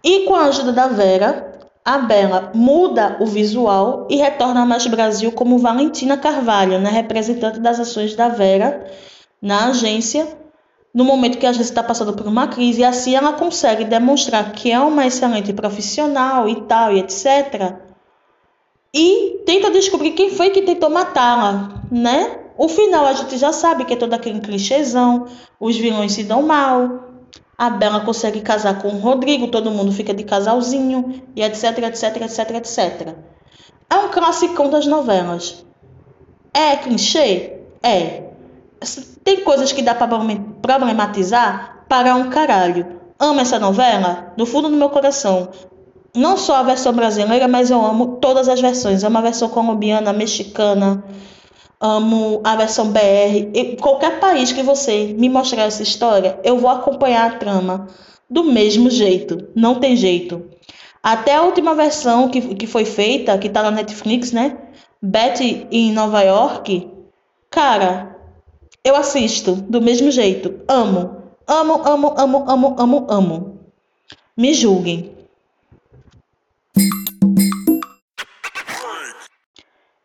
[0.03, 4.85] E com a ajuda da Vera, a Bela muda o visual e retorna a Mais
[4.89, 8.85] Brasil como Valentina Carvalho, né, representante das ações da Vera
[9.41, 10.27] na agência
[10.95, 14.53] no momento que a gente está passando por uma crise, e assim ela consegue demonstrar
[14.53, 17.75] que é uma excelente profissional e tal, e etc.
[18.95, 22.39] E tenta descobrir quem foi que tentou matá-la, né?
[22.57, 25.27] O final a gente já sabe que é todo aquele clichêzão,
[25.61, 27.09] os vilões se dão mal,
[27.57, 32.23] a Bela consegue casar com o Rodrigo, todo mundo fica de casalzinho, e etc, etc,
[32.23, 33.15] etc, etc.
[33.91, 35.65] É um classicão das novelas.
[36.53, 37.61] É clichê?
[37.83, 38.25] É.
[39.23, 40.07] Tem coisas que dá para
[40.61, 42.99] problematizar para um caralho.
[43.19, 45.49] Amo essa novela do fundo do meu coração.
[46.15, 49.05] Não só a versão brasileira, mas eu amo todas as versões.
[49.05, 51.05] Amo a versão colombiana, mexicana,
[51.81, 53.51] amo a versão BR.
[53.55, 57.87] E qualquer país que você me mostrar essa história, eu vou acompanhar a trama
[58.29, 59.49] do mesmo jeito.
[59.55, 60.45] Não tem jeito.
[61.03, 64.57] Até a última versão que, que foi feita, que tá na Netflix, né?
[65.01, 66.91] Betty em Nova York.
[67.51, 68.08] Cara,
[68.89, 70.61] eu assisto do mesmo jeito.
[70.67, 71.23] Amo.
[71.47, 73.61] Amo, amo, amo, amo, amo, amo.
[74.37, 75.15] Me julguem.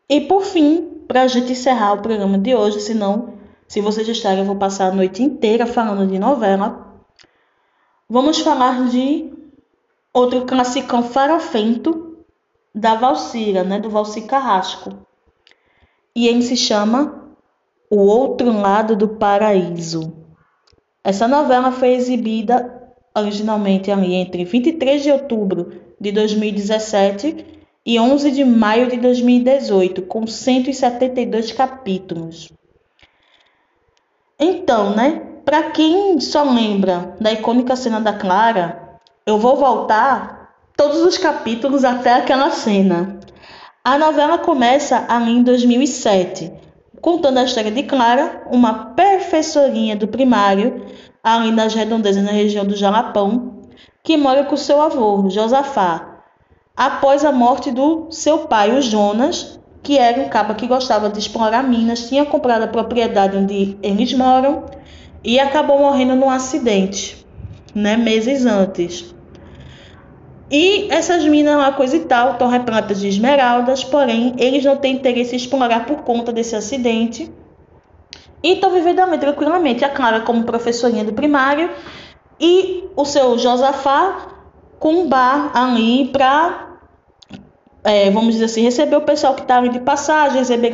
[0.09, 3.33] E por fim, para a gente encerrar o programa de hoje, senão,
[3.67, 6.93] se vocês estarem, eu vou passar a noite inteira falando de novela.
[8.09, 9.31] Vamos falar de
[10.13, 12.17] outro classicão farofento
[12.75, 14.93] da Valcira, né, do Valci Carrasco.
[16.15, 17.22] E ele se chama
[17.93, 20.11] o Outro Lado do Paraíso.
[21.03, 27.45] Essa novela foi exibida originalmente ali entre 23 de outubro de 2017
[27.85, 32.51] e 11 de maio de 2018, com 172 capítulos.
[34.39, 40.97] Então, né, para quem só lembra da icônica cena da Clara, eu vou voltar todos
[40.97, 43.19] os capítulos até aquela cena.
[43.83, 46.62] A novela começa ali em 2007,
[47.03, 50.85] contando a história de Clara, uma professorinha do primário,
[51.21, 53.59] ali nas redondezas na região do Jalapão,
[54.01, 56.21] que mora com seu avô, Josafá,
[56.77, 61.19] após a morte do seu pai, o Jonas, que era um caba que gostava de
[61.19, 64.63] explorar minas, tinha comprado a propriedade onde eles moram
[65.21, 67.27] e acabou morrendo num acidente,
[67.75, 69.12] né, meses antes.
[70.53, 74.93] E essas minas, uma coisa e tal, estão repletas de esmeraldas, porém eles não têm
[74.93, 77.27] interesse em explorar por conta desse acidente.
[78.43, 79.83] E estão vivendo ali tranquilamente.
[79.83, 81.71] A Clara como professorinha do primário
[82.39, 84.27] e o seu Josafá
[84.77, 86.77] com um bar ali para,
[87.83, 90.71] é, vamos dizer assim, receber o pessoal que está ali de passagem, receber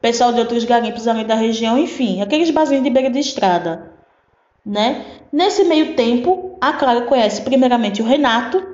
[0.00, 3.90] pessoal de outros garimpos ali da região, enfim, aqueles barzinhos de beira de estrada.
[4.64, 5.04] Né?
[5.32, 8.71] Nesse meio tempo, a Clara conhece primeiramente o Renato,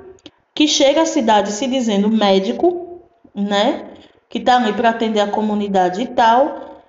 [0.59, 2.99] que chega à cidade se dizendo médico,
[3.33, 3.91] né?
[4.27, 6.81] Que está ali para atender a comunidade e tal,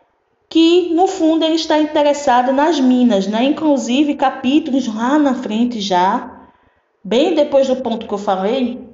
[0.48, 3.44] que no fundo ele está interessado nas minas, né?
[3.44, 6.48] Inclusive capítulos lá na frente já,
[7.04, 8.88] bem depois do ponto que eu falei,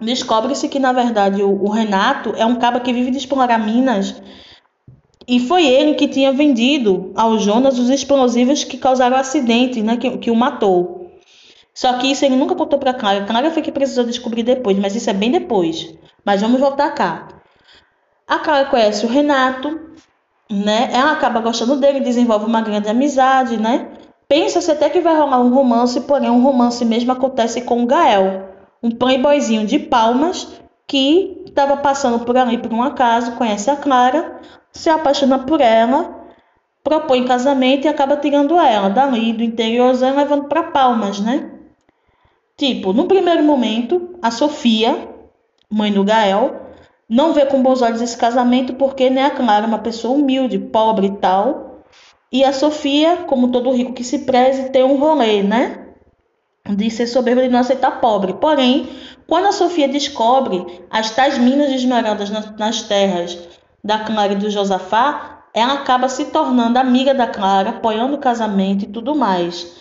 [0.00, 4.20] descobre-se que na verdade o, o Renato é um cara que vive de explorar minas
[5.28, 9.96] e foi ele que tinha vendido ao Jonas os explosivos que causaram o acidente, né?
[9.96, 10.97] Que, que o matou.
[11.78, 13.24] Só que isso ele nunca contou para Clara.
[13.24, 15.94] Clara foi que precisou descobrir depois, mas isso é bem depois.
[16.24, 17.28] Mas vamos voltar cá.
[18.26, 19.78] A Clara conhece o Renato,
[20.50, 20.90] né?
[20.92, 23.92] Ela acaba gostando dele, desenvolve uma grande amizade, né?
[24.26, 28.48] Pensa-se até que vai rolar um romance, porém um romance mesmo acontece com o Gael,
[28.82, 30.48] um playboyzinho de palmas
[30.84, 34.40] que estava passando por ali por um acaso, conhece a Clara,
[34.72, 36.26] se apaixona por ela,
[36.82, 41.52] propõe casamento e acaba tirando ela dali do interiorzão levando para Palmas, né?
[42.58, 45.08] Tipo, no primeiro momento, a Sofia,
[45.70, 46.60] mãe do Gael,
[47.08, 50.58] não vê com bons olhos esse casamento porque né, a Clara é uma pessoa humilde,
[50.58, 51.84] pobre e tal.
[52.30, 55.86] E a Sofia, como todo rico que se preze, tem um rolê, né?
[56.74, 58.34] de ser soberba e não aceitar pobre.
[58.34, 58.88] Porém,
[59.26, 63.38] quando a Sofia descobre as tais minas de esmeraldas nas, nas terras
[63.82, 68.84] da Clara e do Josafá, ela acaba se tornando amiga da Clara, apoiando o casamento
[68.84, 69.72] e tudo mais.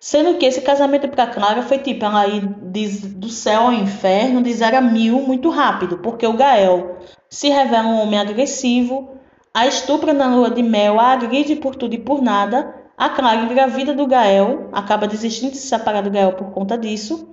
[0.00, 4.50] Sendo que esse casamento para Clara foi tipo ela ir do céu ao inferno de
[4.54, 6.96] zero a mil muito rápido, porque o Gael
[7.28, 9.10] se revela um homem agressivo,
[9.52, 13.42] a estupra na lua de mel, a agride por tudo e por nada, a Clara
[13.42, 17.28] engravida do Gael, acaba desistindo de se separar do Gael por conta disso,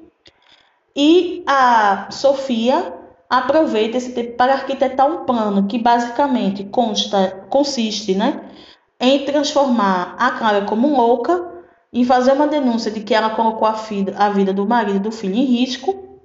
[0.94, 2.94] e a Sofia
[3.30, 8.42] aproveita esse tempo para arquitetar um plano que basicamente consta, consiste né,
[9.00, 11.57] em transformar a Clara como louca
[11.92, 15.00] em fazer uma denúncia de que ela colocou a, filha, a vida do marido e
[15.00, 16.22] do filho em risco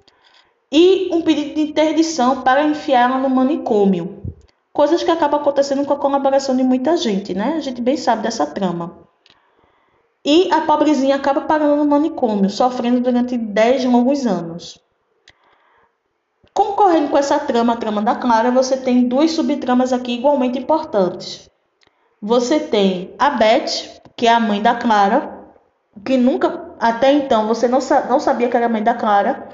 [0.71, 4.23] e um pedido de interdição para enfiá-la no manicômio.
[4.73, 7.53] Coisas que acabam acontecendo com a colaboração de muita gente, né?
[7.57, 8.97] A gente bem sabe dessa trama.
[10.25, 14.79] E a pobrezinha acaba parando no manicômio, sofrendo durante 10 longos anos.
[16.53, 21.49] Concorrendo com essa trama, a trama da Clara, você tem duas subtramas aqui igualmente importantes.
[22.21, 25.32] Você tem a Beth, que é a mãe da Clara,
[26.03, 27.79] que nunca, até então, você não,
[28.09, 29.47] não sabia que era mãe da Clara,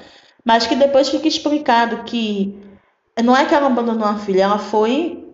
[0.43, 2.57] mas que depois fica explicado que
[3.23, 5.27] não é que ela abandonou a filha, ela foi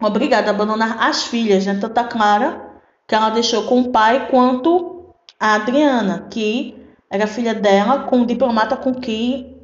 [0.00, 1.78] obrigada a abandonar as filhas, né?
[1.80, 2.74] Tanto a Clara,
[3.06, 6.76] que ela deixou com o pai, quanto a Adriana, que
[7.10, 9.56] era filha dela, com o diplomata com quem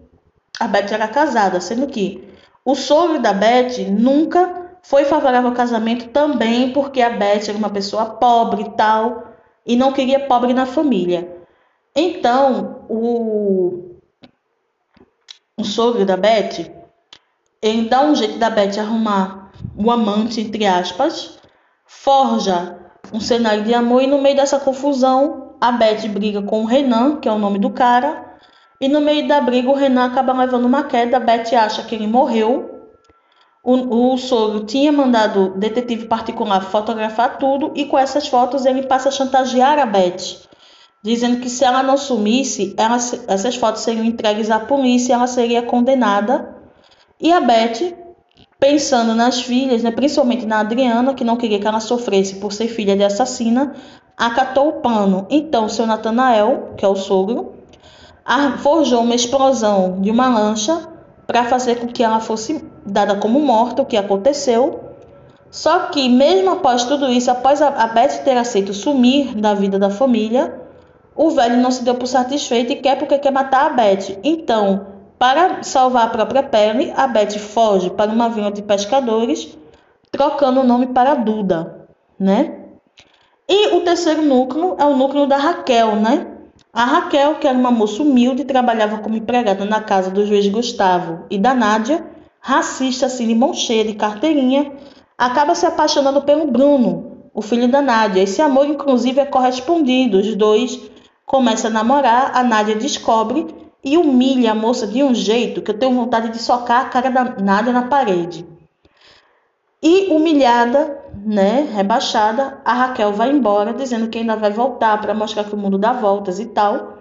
[0.59, 2.29] a Beth era casada, sendo que
[2.65, 7.71] o sogro da Beth nunca foi favorável ao casamento também porque a Beth era uma
[7.71, 9.30] pessoa pobre e tal,
[9.71, 11.33] e não queria pobre na família.
[11.95, 14.01] Então, o,
[15.57, 16.69] o sogro da Beth,
[17.63, 21.39] ele dá um jeito da Beth arrumar o amante, entre aspas,
[21.87, 22.81] forja
[23.13, 27.21] um cenário de amor e no meio dessa confusão, a Beth briga com o Renan,
[27.21, 28.39] que é o nome do cara,
[28.81, 31.95] e no meio da briga o Renan acaba levando uma queda, a Beth acha que
[31.95, 32.80] ele morreu,
[33.63, 39.11] o, o sogro tinha mandado detetive particular fotografar tudo e com essas fotos ele passa
[39.11, 40.49] a chantagear a Beth,
[41.03, 42.97] dizendo que se ela não sumisse, ela,
[43.29, 46.57] essas fotos seriam entregues à polícia e ela seria condenada.
[47.21, 47.95] E a Beth,
[48.59, 52.69] pensando nas filhas, né, principalmente na Adriana, que não queria que ela sofresse por ser
[52.69, 53.75] filha de assassina,
[54.17, 55.27] acatou o pano.
[55.29, 57.55] Então, seu Natanael, que é o sogro,
[58.63, 60.89] forjou uma explosão de uma lancha
[61.31, 64.81] para fazer com que ela fosse dada como morta, o que aconteceu.
[65.49, 69.91] Só que, mesmo após tudo isso, após a Beth ter aceito sumir da vida da
[69.91, 70.61] família,
[71.15, 74.19] o velho não se deu por satisfeito e quer porque quer matar a Beth.
[74.25, 74.89] Então,
[75.21, 79.57] para salvar a própria pele, a Beth foge para uma vila de pescadores,
[80.11, 81.87] trocando o nome para Duda,
[82.19, 82.57] né?
[83.49, 86.27] E o terceiro núcleo é o núcleo da Raquel, né?
[86.73, 91.25] A Raquel, que era uma moça humilde, trabalhava como empregada na casa do juiz Gustavo
[91.29, 92.07] e da Nádia,
[92.41, 94.73] racista, assim, de mão cheia de carteirinha,
[95.19, 98.23] acaba se apaixonando pelo Bruno, o filho da Nádia.
[98.23, 100.19] Esse amor, inclusive, é correspondido.
[100.19, 100.81] Os dois
[101.27, 103.49] começam a namorar, a Nádia descobre
[103.83, 107.11] e humilha a moça de um jeito que eu tenho vontade de socar a cara
[107.11, 108.47] da Nádia na parede.
[109.83, 115.45] E humilhada, né, rebaixada, a Raquel vai embora, dizendo que ainda vai voltar para mostrar
[115.45, 116.99] que o mundo dá voltas e tal.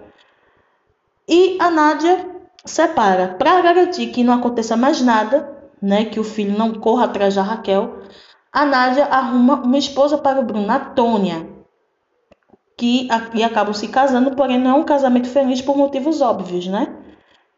[1.28, 2.28] E a Nádia
[2.64, 3.36] separa.
[3.38, 7.42] Para garantir que não aconteça mais nada, né, que o filho não corra atrás da
[7.42, 8.00] Raquel,
[8.52, 11.46] a Nádia arruma uma esposa para o Bruno, a Tônia,
[12.76, 16.88] que e acabam se casando, porém não é um casamento feliz por motivos óbvios, né?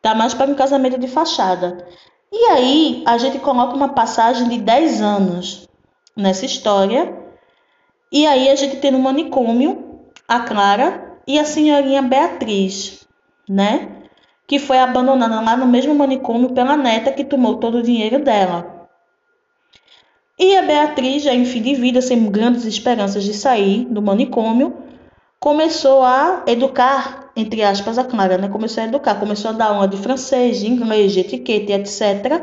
[0.01, 1.87] Tá mais para um casamento de fachada.
[2.31, 5.69] E aí a gente coloca uma passagem de 10 anos
[6.17, 7.17] nessa história.
[8.11, 13.07] E aí a gente tem no manicômio a Clara e a senhorinha Beatriz,
[13.49, 13.89] né?
[14.47, 18.89] Que foi abandonada lá no mesmo manicômio pela neta que tomou todo o dinheiro dela.
[20.39, 24.77] E a Beatriz, já em fim de vida, sem grandes esperanças de sair do manicômio,
[25.39, 28.49] começou a educar, entre aspas, a Clara, né?
[28.49, 32.43] Começou a educar, começou a dar aula de francês, de inglês, de etiqueta, etc.,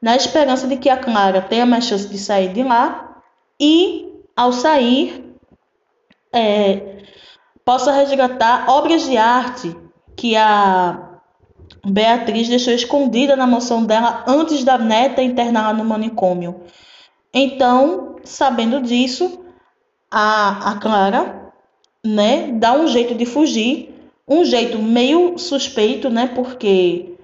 [0.00, 3.07] na esperança de que a Clara tenha mais chance de sair de lá
[3.60, 5.34] e, ao sair,
[6.32, 7.02] é,
[7.64, 9.76] possa resgatar obras de arte
[10.16, 11.20] que a
[11.84, 16.62] Beatriz deixou escondida na moção dela antes da neta interná-la no manicômio.
[17.32, 19.44] Então, sabendo disso,
[20.10, 21.52] a, a Clara
[22.04, 23.94] né, dá um jeito de fugir,
[24.26, 27.16] um jeito meio suspeito, né, porque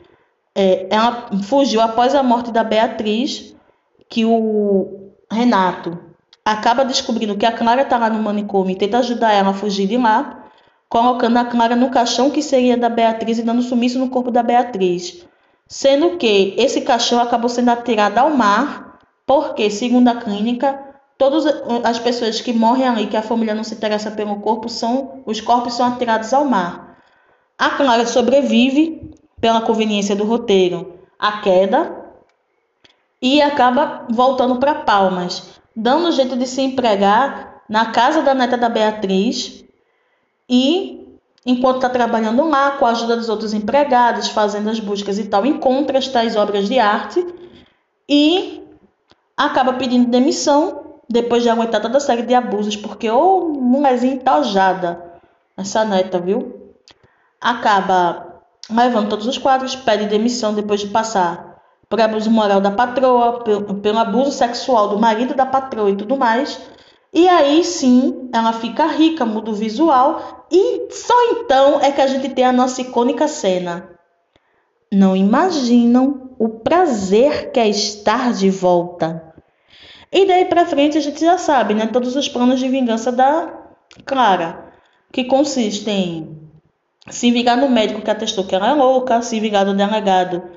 [0.54, 3.54] é, ela fugiu após a morte da Beatriz,
[4.08, 5.98] que o Renato
[6.44, 9.86] acaba descobrindo que a Clara está lá no manicômio e tenta ajudar ela a fugir
[9.86, 10.40] de lá.
[10.88, 14.42] colocando a Clara no caixão que seria da Beatriz e dando sumiço no corpo da
[14.42, 15.26] Beatriz.
[15.66, 20.78] Sendo que esse caixão acabou sendo atirado ao mar, porque, segundo a clínica,
[21.18, 21.46] todas
[21.82, 25.40] as pessoas que morrem ali, que a família não se interessa pelo corpo, são os
[25.40, 26.96] corpos são atirados ao mar.
[27.58, 32.04] A Clara sobrevive pela conveniência do roteiro à queda
[33.20, 38.68] e acaba voltando para Palmas, dando jeito de se empregar na casa da neta da
[38.68, 39.64] Beatriz
[40.48, 45.24] e enquanto está trabalhando lá com a ajuda dos outros empregados, fazendo as buscas e
[45.24, 47.24] tal, encontra as tais obras de arte
[48.08, 48.62] e
[49.36, 55.20] acaba pedindo demissão depois de aguentar toda a série de abusos, porque oh, mulherzinha entojada,
[55.56, 56.74] essa neta, viu?
[57.40, 61.53] Acaba levando todos os quadros, pede demissão depois de passar
[61.94, 66.16] por abuso moral da patroa, pelo, pelo abuso sexual do marido da patroa e tudo
[66.16, 66.60] mais.
[67.12, 72.08] E aí sim, ela fica rica, muda o visual e só então é que a
[72.08, 73.90] gente tem a nossa icônica cena.
[74.92, 79.32] Não imaginam o prazer que é estar de volta.
[80.10, 81.86] E daí para frente a gente já sabe, né?
[81.86, 83.56] Todos os planos de vingança da
[84.04, 84.72] Clara,
[85.12, 86.28] que consistem
[87.06, 90.53] em se vingar no médico que atestou que ela é louca, se vingar do delegado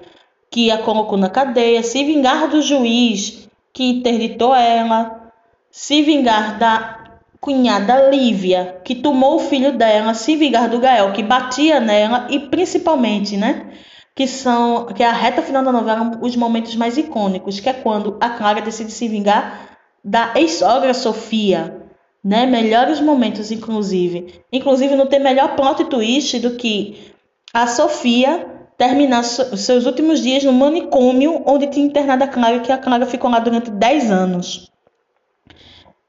[0.50, 5.32] que a colocou na cadeia, se vingar do juiz que interditou ela,
[5.70, 6.98] se vingar da
[7.40, 12.40] cunhada Lívia, que tomou o filho dela, se vingar do Gael, que batia nela e
[12.40, 13.68] principalmente, né,
[14.16, 17.74] que são que é a reta final da novela, os momentos mais icônicos, que é
[17.74, 21.88] quando a Clara decide se vingar da ex-sogra Sofia,
[22.24, 24.42] né, melhores momentos inclusive.
[24.52, 27.14] Inclusive não tem melhor plot twist do que
[27.54, 32.78] a Sofia terminar seus últimos dias no manicômio onde tinha internado a Clara, que a
[32.78, 34.72] Clara ficou lá durante 10 anos.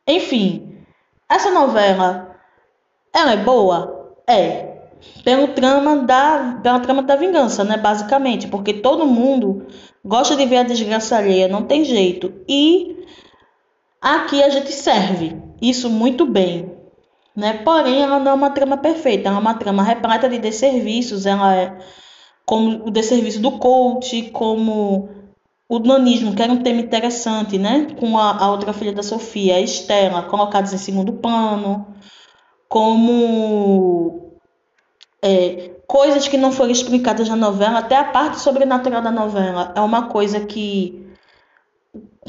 [0.06, 0.76] Enfim,
[1.28, 2.36] essa novela,
[3.12, 4.14] ela é boa?
[4.26, 4.76] É.
[5.24, 9.66] Pelo trama da, pela trama da vingança, né, basicamente, porque todo mundo
[10.04, 12.32] gosta de ver a desgraça alheia, não tem jeito.
[12.48, 13.04] E
[14.00, 16.72] aqui a gente serve isso muito bem,
[17.34, 17.54] né?
[17.64, 21.54] Porém, ela não é uma trama perfeita, ela é uma trama repleta de desserviços, ela
[21.54, 21.78] é
[22.48, 25.10] como o desserviço do coach, como
[25.68, 27.88] o nanismo, que era um tema interessante, né?
[28.00, 31.86] Com a, a outra filha da Sofia, a Estela, colocados em segundo plano,
[32.66, 34.32] como
[35.22, 39.80] é, coisas que não foram explicadas na novela, até a parte sobrenatural da novela é
[39.82, 41.06] uma coisa que,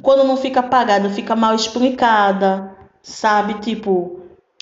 [0.02, 3.54] quando não fica apagada, fica mal explicada, sabe?
[3.62, 4.20] Tipo,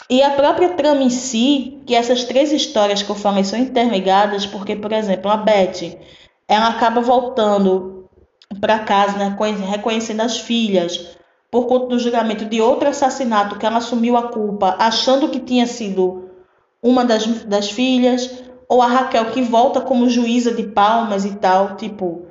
[0.10, 4.46] e a própria trama em si, que essas três histórias que eu falei são interligadas,
[4.46, 5.98] porque, por exemplo, a Beth,
[6.48, 8.08] ela acaba voltando
[8.62, 9.36] para casa, né,
[9.70, 11.18] reconhecendo as filhas,
[11.52, 15.68] por conta do julgamento de outro assassinato que ela assumiu a culpa, achando que tinha
[15.68, 16.30] sido
[16.82, 21.76] uma das, das filhas, ou a Raquel que volta como juíza de palmas e tal,
[21.76, 22.26] tipo,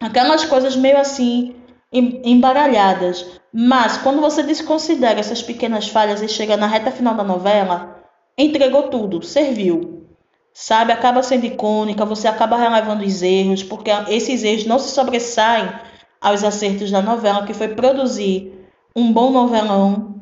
[0.00, 1.56] aquelas coisas meio assim
[1.94, 3.24] embaralhadas.
[3.52, 8.02] Mas quando você desconsidera essas pequenas falhas e chega na reta final da novela,
[8.36, 10.08] entregou tudo, serviu.
[10.52, 15.68] Sabe, acaba sendo icônica, você acaba relevando os erros, porque esses erros não se sobressaem
[16.20, 18.52] aos acertos da novela, que foi produzir
[18.94, 20.14] um bom novelão.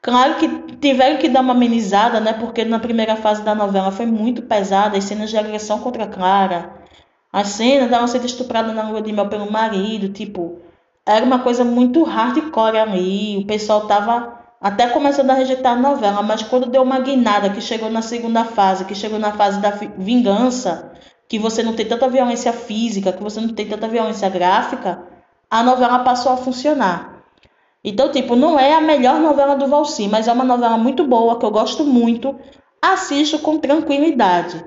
[0.00, 2.32] Claro que tiveram que dar uma amenizada, né?
[2.32, 6.08] Porque na primeira fase da novela foi muito pesada, as cenas de agressão contra a
[6.08, 6.72] Clara,
[7.32, 10.61] as cenas dela sendo estuprada na lua de mel pelo marido, tipo,
[11.06, 13.38] era uma coisa muito hardcore ali.
[13.38, 17.60] O pessoal tava até começando a rejeitar a novela, mas quando deu uma guinada, que
[17.60, 20.92] chegou na segunda fase, que chegou na fase da vingança,
[21.28, 25.04] que você não tem tanta violência física, que você não tem tanta violência gráfica,
[25.50, 27.24] a novela passou a funcionar.
[27.84, 31.38] Então, tipo, não é a melhor novela do Valci, mas é uma novela muito boa,
[31.38, 32.38] que eu gosto muito.
[32.80, 34.64] Assisto com tranquilidade.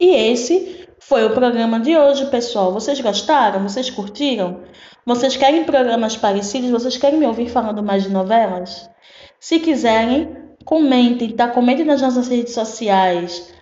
[0.00, 2.72] E esse foi o programa de hoje, pessoal.
[2.72, 3.62] Vocês gostaram?
[3.62, 4.60] Vocês curtiram?
[5.04, 6.70] Vocês querem programas parecidos?
[6.70, 8.88] Vocês querem me ouvir falando mais de novelas?
[9.38, 10.34] Se quiserem,
[10.64, 11.48] comentem, tá?
[11.48, 13.52] Comentem nas nossas redes sociais.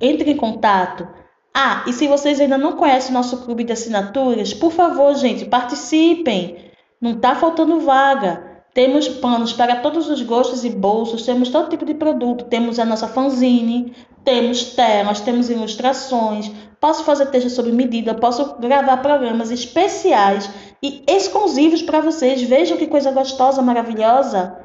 [0.00, 1.06] Entre em contato.
[1.54, 5.44] Ah, e se vocês ainda não conhecem o nosso clube de assinaturas, por favor, gente,
[5.44, 6.72] participem.
[7.00, 8.48] Não tá faltando vaga.
[8.74, 12.44] Temos planos para todos os gostos e bolsos, temos todo tipo de produto.
[12.44, 13.92] Temos a nossa fanzine,
[14.24, 20.48] temos telas, temos ilustrações, posso fazer texto sob medida, posso gravar programas especiais
[20.82, 22.42] e exclusivos para vocês.
[22.42, 24.58] Vejam que coisa gostosa, maravilhosa.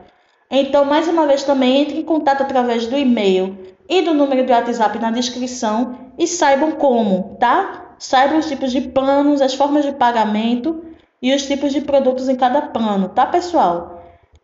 [0.49, 3.57] Então, mais uma vez, também entre em contato através do e-mail
[3.89, 7.95] e do número do WhatsApp na descrição e saibam como, tá?
[7.97, 10.85] Saibam os tipos de planos, as formas de pagamento
[11.21, 14.03] e os tipos de produtos em cada plano, tá, pessoal?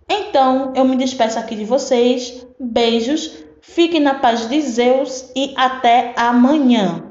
[0.10, 2.46] Então, eu me despeço aqui de vocês.
[2.60, 7.09] Beijos, fiquem na paz de Zeus e até amanhã.